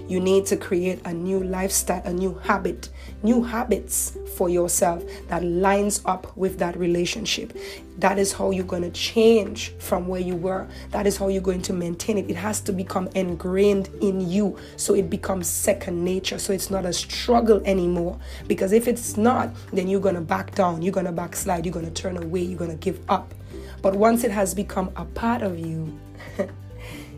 you 0.08 0.20
need 0.20 0.46
to 0.48 0.58
create 0.58 1.00
a 1.06 1.14
new 1.14 1.44
lifestyle, 1.44 2.02
a 2.06 2.14
new 2.14 2.36
habit, 2.44 2.90
new 3.24 3.44
habits 3.44 4.18
for 4.36 4.50
yourself 4.50 5.04
that 5.28 5.44
lines 5.44 6.02
up 6.06 6.36
with 6.38 6.60
that 6.60 6.78
relationship. 6.78 7.58
That 7.98 8.20
is 8.20 8.32
how 8.32 8.52
you're 8.52 8.66
going 8.66 8.84
to 8.84 8.92
change 8.92 9.74
from 9.80 10.08
where 10.08 10.22
you 10.22 10.36
were. 10.36 10.68
That 10.92 11.08
is 11.08 11.18
how 11.18 11.30
you're 11.30 11.42
going 11.42 11.64
to 11.64 11.74
maintain 11.74 12.18
it. 12.18 12.30
It 12.30 12.36
has 12.36 12.62
to 12.62 12.72
become 12.72 13.10
ingrained 13.16 13.90
in 14.02 14.22
you 14.22 14.58
so 14.76 14.94
it 14.94 15.10
becomes 15.10 15.48
second 15.48 16.04
nature. 16.04 16.38
So 16.38 16.54
it's 16.54 16.70
not 16.70 16.86
a 16.86 16.94
struggle 16.94 17.62
anymore. 17.66 18.20
Because 18.48 18.72
if 18.72 18.88
it's 18.88 19.18
not, 19.18 19.56
then 19.74 19.88
you're 19.88 20.00
going 20.00 20.16
to 20.16 20.22
back 20.22 20.54
down, 20.54 20.84
you're 20.84 20.94
going 20.94 21.08
to 21.08 21.12
backslide, 21.12 21.66
you're 21.66 21.74
going 21.74 21.92
to 21.92 21.92
turn 21.92 22.18
away, 22.18 22.42
you're 22.42 22.60
going 22.60 22.72
to 22.72 22.78
give 22.78 23.00
up. 23.10 23.34
But 23.82 23.96
once 23.96 24.24
it 24.24 24.32
has 24.32 24.54
become 24.54 24.92
a 24.96 25.06
part 25.06 25.42
of 25.42 25.58
you, 25.58 26.00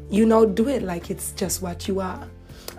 you 0.09 0.25
now 0.25 0.45
do 0.45 0.67
it 0.69 0.83
like 0.83 1.09
it's 1.09 1.31
just 1.33 1.61
what 1.61 1.87
you 1.87 1.99
are. 1.99 2.27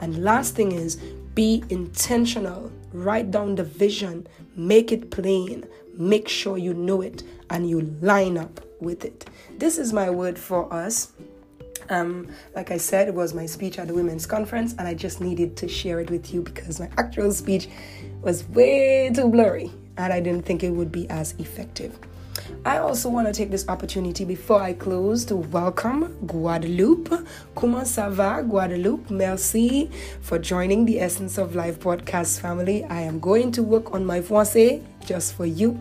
And 0.01 0.25
last 0.25 0.55
thing 0.55 0.73
is 0.73 0.97
be 1.35 1.63
intentional. 1.69 2.73
Write 2.93 3.31
down 3.31 3.55
the 3.55 3.65
vision, 3.65 4.27
make 4.57 4.93
it 4.93 5.11
plain, 5.11 5.65
make 5.95 6.29
sure 6.29 6.59
you 6.59 6.75
know 6.75 7.03
it, 7.03 7.23
and 7.51 7.69
you 7.69 7.83
line 8.01 8.37
up 8.37 8.61
with 8.81 9.05
it. 9.05 9.29
This 9.59 9.79
is 9.79 9.93
my 9.93 10.11
word 10.11 10.39
for 10.39 10.73
us. 10.73 11.13
Um, 11.89 12.29
like 12.55 12.71
I 12.71 12.77
said, 12.77 13.09
it 13.09 13.15
was 13.15 13.35
my 13.35 13.47
speech 13.47 13.79
at 13.79 13.89
the 13.89 13.95
women's 13.95 14.27
conference, 14.27 14.75
and 14.79 14.87
I 14.87 14.95
just 14.95 15.21
needed 15.21 15.57
to 15.59 15.69
share 15.69 16.01
it 16.01 16.11
with 16.11 16.33
you 16.33 16.43
because 16.43 16.79
my 16.79 16.89
actual 16.99 17.33
speech 17.33 17.69
was 18.23 18.49
way 18.49 19.11
too 19.15 19.29
blurry 19.29 19.71
and 19.97 20.13
I 20.13 20.21
didn't 20.21 20.47
think 20.47 20.63
it 20.63 20.71
would 20.71 20.91
be 20.91 21.09
as 21.11 21.35
effective. 21.39 21.99
I 22.65 22.79
also 22.79 23.09
want 23.09 23.27
to 23.27 23.33
take 23.33 23.51
this 23.51 23.69
opportunity 23.69 24.25
before 24.25 24.61
I 24.61 24.73
close 24.73 25.25
to 25.27 25.37
welcome 25.37 26.15
Guadeloupe. 26.27 27.27
Comment 27.55 27.85
ça 27.85 28.11
va, 28.11 28.43
Guadeloupe? 28.43 29.11
Merci 29.11 29.91
for 30.21 30.39
joining 30.39 30.85
the 30.85 31.01
Essence 31.01 31.39
of 31.39 31.55
Life 31.55 31.81
podcast 31.81 32.41
family. 32.41 32.85
I 32.85 33.03
am 33.03 33.19
going 33.21 33.53
to 33.53 33.63
work 33.63 33.95
on 33.95 34.05
my 34.05 34.21
français 34.21 34.83
just 35.07 35.35
for 35.35 35.47
you. 35.47 35.81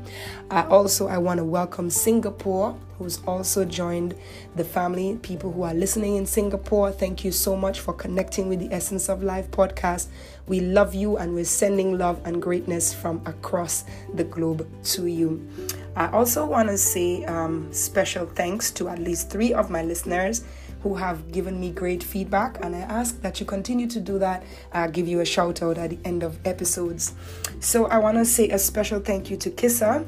I 0.49 0.63
also 0.63 1.07
I 1.07 1.17
want 1.17 1.39
to 1.39 1.43
welcome 1.43 1.89
Singapore 1.89 2.75
who's 2.99 3.19
also 3.25 3.63
joined 3.63 4.13
the 4.55 4.63
family, 4.63 5.17
people 5.21 5.51
who 5.51 5.63
are 5.63 5.73
listening 5.73 6.17
in 6.17 6.25
Singapore. 6.25 6.91
Thank 6.91 7.23
you 7.23 7.31
so 7.31 7.55
much 7.55 7.79
for 7.79 7.93
connecting 7.93 8.49
with 8.49 8.59
the 8.59 8.73
Essence 8.75 9.07
of 9.07 9.23
Life 9.23 9.49
podcast. 9.51 10.07
We 10.49 10.59
love 10.59 10.95
you 10.95 11.17
and 11.17 11.33
we're 11.33 11.45
sending 11.45 11.97
love 11.97 12.19
and 12.25 12.41
greatness 12.41 12.93
from 12.93 13.21
across 13.25 13.85
the 14.15 14.23
globe 14.25 14.67
to 14.85 15.05
you. 15.05 15.47
I 15.95 16.09
also 16.09 16.45
want 16.45 16.69
to 16.69 16.77
say 16.77 17.23
um, 17.25 17.71
special 17.71 18.25
thanks 18.25 18.71
to 18.71 18.89
at 18.89 18.99
least 18.99 19.29
three 19.29 19.53
of 19.53 19.69
my 19.69 19.83
listeners 19.83 20.43
who 20.81 20.95
have 20.95 21.31
given 21.31 21.59
me 21.59 21.71
great 21.71 22.01
feedback, 22.01 22.63
and 22.63 22.75
I 22.75 22.79
ask 22.79 23.21
that 23.21 23.39
you 23.39 23.45
continue 23.45 23.87
to 23.87 23.99
do 23.99 24.17
that. 24.19 24.43
I'll 24.73 24.89
give 24.89 25.07
you 25.07 25.19
a 25.19 25.25
shout 25.25 25.61
out 25.61 25.77
at 25.77 25.89
the 25.89 25.99
end 26.05 26.23
of 26.23 26.39
episodes. 26.47 27.13
So, 27.59 27.85
I 27.87 27.97
want 27.97 28.17
to 28.17 28.25
say 28.25 28.49
a 28.49 28.57
special 28.57 28.99
thank 28.99 29.29
you 29.29 29.37
to 29.37 29.51
Kissa. 29.51 30.05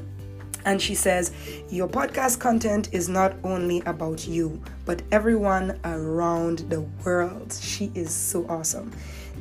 And 0.64 0.80
she 0.80 0.94
says, 0.94 1.32
Your 1.70 1.88
podcast 1.88 2.38
content 2.38 2.88
is 2.92 3.08
not 3.08 3.34
only 3.42 3.82
about 3.84 4.26
you, 4.26 4.62
but 4.86 5.02
everyone 5.10 5.78
around 5.84 6.60
the 6.70 6.82
world. 7.04 7.52
She 7.60 7.90
is 7.94 8.14
so 8.14 8.46
awesome. 8.48 8.92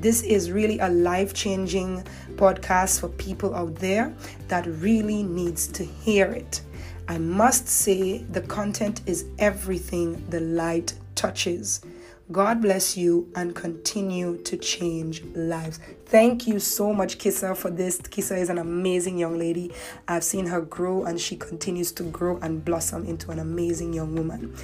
This 0.02 0.24
is 0.24 0.50
really 0.50 0.80
a 0.80 0.90
life 0.90 1.32
changing 1.32 2.04
podcast 2.34 3.02
for 3.02 3.10
people 3.10 3.54
out 3.54 3.76
there 3.76 4.12
that 4.48 4.66
really 4.66 5.22
needs 5.22 5.68
to 5.68 5.84
hear 5.84 6.26
it. 6.26 6.62
I 7.08 7.20
must 7.20 7.68
say, 7.68 8.24
the 8.24 8.42
content 8.42 9.02
is 9.06 9.26
everything 9.38 10.28
the 10.32 10.40
light 10.40 10.96
touches. 11.14 11.82
God 12.32 12.62
bless 12.62 12.96
you 12.96 13.30
and 13.36 13.54
continue 13.54 14.38
to 14.44 14.56
change 14.56 15.24
lives. 15.36 15.80
Thank 16.06 16.48
you 16.48 16.60
so 16.60 16.94
much, 16.94 17.18
Kissa, 17.18 17.58
for 17.58 17.70
this. 17.70 18.00
Kissa 18.00 18.38
is 18.38 18.50
an 18.50 18.58
amazing 18.58 19.18
young 19.18 19.38
lady. 19.38 19.74
I've 20.08 20.24
seen 20.24 20.46
her 20.46 20.62
grow 20.62 21.04
and 21.04 21.20
she 21.20 21.36
continues 21.36 21.92
to 21.94 22.04
grow 22.04 22.38
and 22.38 22.64
blossom 22.64 23.06
into 23.06 23.32
an 23.32 23.40
amazing 23.40 23.94
young 23.94 24.16
woman. 24.16 24.56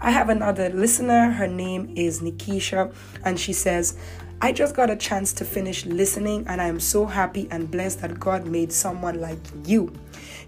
I 0.00 0.10
have 0.10 0.28
another 0.28 0.68
listener. 0.70 1.30
Her 1.30 1.46
name 1.46 1.92
is 1.96 2.20
Nikisha, 2.20 2.92
and 3.24 3.38
she 3.38 3.52
says, 3.52 3.96
I 4.42 4.52
just 4.52 4.74
got 4.74 4.90
a 4.90 4.96
chance 4.96 5.32
to 5.34 5.44
finish 5.44 5.86
listening, 5.86 6.44
and 6.48 6.60
I 6.60 6.66
am 6.66 6.80
so 6.80 7.06
happy 7.06 7.48
and 7.50 7.70
blessed 7.70 8.02
that 8.02 8.20
God 8.20 8.46
made 8.46 8.72
someone 8.72 9.20
like 9.20 9.38
you. 9.64 9.92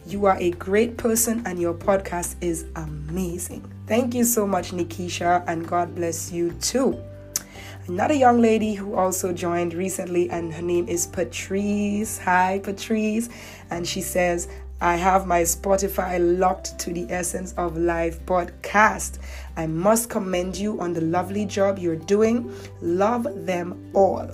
You 0.06 0.26
are 0.26 0.37
a 0.38 0.50
great 0.50 0.99
person, 0.99 1.42
and 1.47 1.59
your 1.59 1.73
podcast 1.73 2.35
is 2.42 2.66
amazing. 2.75 3.75
Thank 3.87 4.14
you 4.14 4.25
so 4.25 4.49
much, 4.49 4.73
Nikisha, 4.73 5.45
and 5.47 5.66
God 5.66 5.95
bless 5.95 6.33
you 6.33 6.50
too. 6.61 7.00
Another 7.87 8.14
young 8.14 8.43
lady 8.43 8.75
who 8.75 8.97
also 8.97 9.33
joined 9.33 9.75
recently, 9.75 10.28
and 10.28 10.52
her 10.52 10.62
name 10.62 10.88
is 10.88 11.07
Patrice. 11.07 12.19
Hi, 12.19 12.59
Patrice. 12.64 13.28
And 13.71 13.87
she 13.87 14.00
says, 14.00 14.49
I 14.81 14.97
have 14.97 15.28
my 15.28 15.43
Spotify 15.43 16.19
locked 16.19 16.76
to 16.81 16.93
the 16.93 17.07
Essence 17.09 17.55
of 17.57 17.76
Life 17.76 18.19
podcast. 18.26 19.21
I 19.57 19.69
must 19.69 20.11
commend 20.11 20.57
you 20.57 20.81
on 20.81 20.93
the 20.93 21.00
lovely 21.00 21.47
job 21.47 21.78
you're 21.78 21.95
doing. 21.95 22.52
Love 22.81 23.47
them 23.47 23.90
all. 23.95 24.28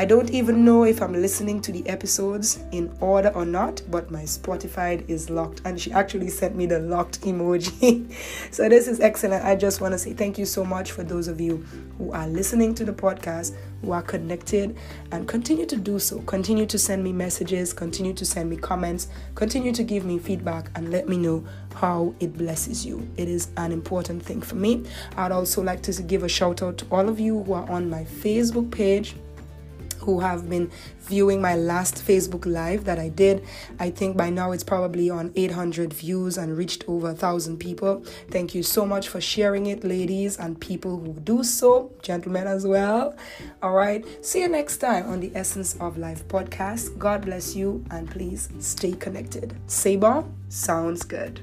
I 0.00 0.04
don't 0.04 0.30
even 0.30 0.64
know 0.64 0.84
if 0.84 1.02
I'm 1.02 1.12
listening 1.12 1.60
to 1.62 1.72
the 1.72 1.84
episodes 1.88 2.60
in 2.70 2.96
order 3.00 3.30
or 3.30 3.44
not, 3.44 3.82
but 3.90 4.12
my 4.12 4.22
Spotify 4.22 5.04
is 5.10 5.28
locked. 5.28 5.60
And 5.64 5.80
she 5.80 5.90
actually 5.90 6.28
sent 6.28 6.54
me 6.54 6.66
the 6.66 6.78
locked 6.78 7.22
emoji. 7.22 8.14
so 8.52 8.68
this 8.68 8.86
is 8.86 9.00
excellent. 9.00 9.44
I 9.44 9.56
just 9.56 9.80
want 9.80 9.94
to 9.94 9.98
say 9.98 10.12
thank 10.12 10.38
you 10.38 10.44
so 10.44 10.64
much 10.64 10.92
for 10.92 11.02
those 11.02 11.26
of 11.26 11.40
you 11.40 11.56
who 11.98 12.12
are 12.12 12.28
listening 12.28 12.76
to 12.76 12.84
the 12.84 12.92
podcast, 12.92 13.56
who 13.82 13.90
are 13.90 14.02
connected, 14.02 14.76
and 15.10 15.26
continue 15.26 15.66
to 15.66 15.76
do 15.76 15.98
so. 15.98 16.20
Continue 16.20 16.66
to 16.66 16.78
send 16.78 17.02
me 17.02 17.12
messages, 17.12 17.72
continue 17.72 18.14
to 18.14 18.24
send 18.24 18.48
me 18.48 18.56
comments, 18.56 19.08
continue 19.34 19.72
to 19.72 19.82
give 19.82 20.04
me 20.04 20.20
feedback, 20.20 20.70
and 20.76 20.92
let 20.92 21.08
me 21.08 21.16
know 21.16 21.44
how 21.74 22.14
it 22.20 22.38
blesses 22.38 22.86
you. 22.86 23.04
It 23.16 23.28
is 23.28 23.48
an 23.56 23.72
important 23.72 24.22
thing 24.22 24.42
for 24.42 24.54
me. 24.54 24.84
I'd 25.16 25.32
also 25.32 25.60
like 25.60 25.82
to 25.82 26.02
give 26.04 26.22
a 26.22 26.28
shout 26.28 26.62
out 26.62 26.78
to 26.78 26.86
all 26.92 27.08
of 27.08 27.18
you 27.18 27.42
who 27.42 27.52
are 27.52 27.68
on 27.68 27.90
my 27.90 28.04
Facebook 28.04 28.70
page 28.70 29.16
who 30.08 30.20
have 30.20 30.48
been 30.48 30.70
viewing 31.00 31.38
my 31.42 31.54
last 31.54 31.96
Facebook 31.96 32.46
Live 32.46 32.84
that 32.84 32.98
I 32.98 33.10
did. 33.10 33.44
I 33.78 33.90
think 33.90 34.16
by 34.16 34.30
now 34.30 34.52
it's 34.52 34.64
probably 34.64 35.10
on 35.10 35.32
800 35.36 35.92
views 35.92 36.38
and 36.38 36.56
reached 36.56 36.82
over 36.88 37.10
a 37.10 37.14
thousand 37.14 37.58
people. 37.58 38.02
Thank 38.30 38.54
you 38.54 38.62
so 38.62 38.86
much 38.86 39.08
for 39.08 39.20
sharing 39.20 39.66
it, 39.66 39.84
ladies, 39.84 40.38
and 40.38 40.58
people 40.58 40.98
who 40.98 41.12
do 41.20 41.44
so, 41.44 41.92
gentlemen 42.00 42.46
as 42.46 42.66
well. 42.66 43.14
All 43.62 43.74
right, 43.74 44.02
see 44.24 44.40
you 44.40 44.48
next 44.48 44.78
time 44.78 45.06
on 45.10 45.20
the 45.20 45.30
Essence 45.34 45.76
of 45.78 45.98
Life 45.98 46.26
podcast. 46.28 46.96
God 46.98 47.26
bless 47.26 47.54
you 47.54 47.84
and 47.90 48.10
please 48.10 48.48
stay 48.60 48.92
connected. 48.92 49.54
Sabon 49.66 50.32
sounds 50.48 51.02
good. 51.02 51.42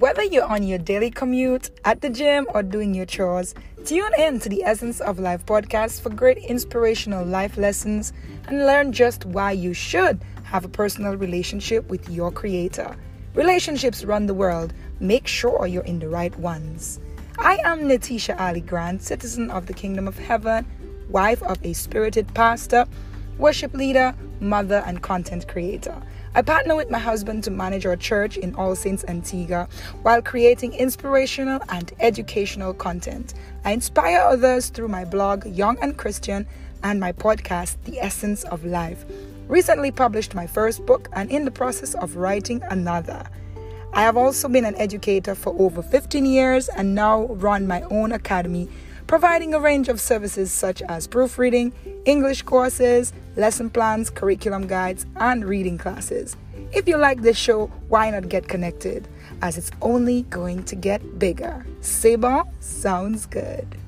Whether 0.00 0.24
you're 0.24 0.46
on 0.46 0.62
your 0.62 0.78
daily 0.78 1.10
commute, 1.10 1.68
at 1.84 2.00
the 2.00 2.08
gym, 2.08 2.46
or 2.54 2.62
doing 2.62 2.94
your 2.94 3.04
chores, 3.04 3.54
tune 3.84 4.12
in 4.16 4.40
to 4.40 4.48
the 4.48 4.64
Essence 4.64 5.02
of 5.02 5.18
Life 5.18 5.44
podcast 5.44 6.00
for 6.00 6.08
great 6.08 6.38
inspirational 6.38 7.22
life 7.22 7.58
lessons 7.58 8.14
and 8.48 8.64
learn 8.64 8.92
just 8.92 9.26
why 9.26 9.52
you 9.52 9.74
should 9.74 10.24
have 10.44 10.64
a 10.64 10.70
personal 10.70 11.18
relationship 11.18 11.86
with 11.90 12.08
your 12.08 12.32
Creator. 12.32 12.96
Relationships 13.34 14.02
run 14.02 14.24
the 14.24 14.32
world. 14.32 14.72
Make 15.00 15.26
sure 15.26 15.66
you're 15.66 15.84
in 15.84 15.98
the 15.98 16.08
right 16.08 16.34
ones. 16.38 16.98
I 17.38 17.58
am 17.62 17.80
Natisha 17.80 18.40
Ali 18.40 18.62
Grant, 18.62 19.02
citizen 19.02 19.50
of 19.50 19.66
the 19.66 19.74
Kingdom 19.74 20.08
of 20.08 20.18
Heaven, 20.18 20.64
wife 21.10 21.42
of 21.42 21.58
a 21.62 21.74
spirited 21.74 22.32
pastor, 22.32 22.86
worship 23.36 23.74
leader, 23.74 24.14
mother, 24.40 24.82
and 24.86 25.02
content 25.02 25.46
creator. 25.46 26.02
I 26.32 26.42
partner 26.42 26.76
with 26.76 26.90
my 26.90 26.98
husband 27.00 27.42
to 27.44 27.50
manage 27.50 27.84
our 27.86 27.96
church 27.96 28.36
in 28.36 28.54
All 28.54 28.76
Saints 28.76 29.04
Antigua 29.08 29.68
while 30.02 30.22
creating 30.22 30.74
inspirational 30.74 31.60
and 31.68 31.92
educational 31.98 32.72
content. 32.72 33.34
I 33.64 33.72
inspire 33.72 34.20
others 34.20 34.68
through 34.68 34.88
my 34.88 35.04
blog, 35.04 35.44
Young 35.44 35.76
and 35.82 35.98
Christian, 35.98 36.46
and 36.84 37.00
my 37.00 37.10
podcast, 37.10 37.78
The 37.84 37.98
Essence 37.98 38.44
of 38.44 38.64
Life. 38.64 39.04
Recently 39.48 39.90
published 39.90 40.36
my 40.36 40.46
first 40.46 40.86
book 40.86 41.08
and 41.14 41.28
in 41.32 41.44
the 41.44 41.50
process 41.50 41.94
of 41.94 42.14
writing 42.14 42.62
another. 42.70 43.26
I 43.92 44.02
have 44.02 44.16
also 44.16 44.48
been 44.48 44.64
an 44.64 44.76
educator 44.76 45.34
for 45.34 45.52
over 45.58 45.82
15 45.82 46.24
years 46.24 46.68
and 46.68 46.94
now 46.94 47.24
run 47.24 47.66
my 47.66 47.82
own 47.90 48.12
academy 48.12 48.68
providing 49.10 49.54
a 49.54 49.58
range 49.58 49.88
of 49.88 50.00
services 50.00 50.52
such 50.52 50.82
as 50.82 51.08
proofreading, 51.08 51.72
English 52.04 52.42
courses, 52.42 53.12
lesson 53.34 53.68
plans, 53.68 54.08
curriculum 54.08 54.68
guides, 54.68 55.04
and 55.16 55.44
reading 55.44 55.76
classes. 55.76 56.36
If 56.72 56.86
you 56.86 56.96
like 56.96 57.20
this 57.20 57.36
show, 57.36 57.66
why 57.88 58.08
not 58.10 58.28
get 58.28 58.46
connected? 58.46 59.08
As 59.42 59.58
it's 59.58 59.72
only 59.82 60.22
going 60.30 60.62
to 60.62 60.76
get 60.76 61.18
bigger. 61.18 61.66
Sabon 61.80 62.46
sounds 62.62 63.26
good. 63.26 63.79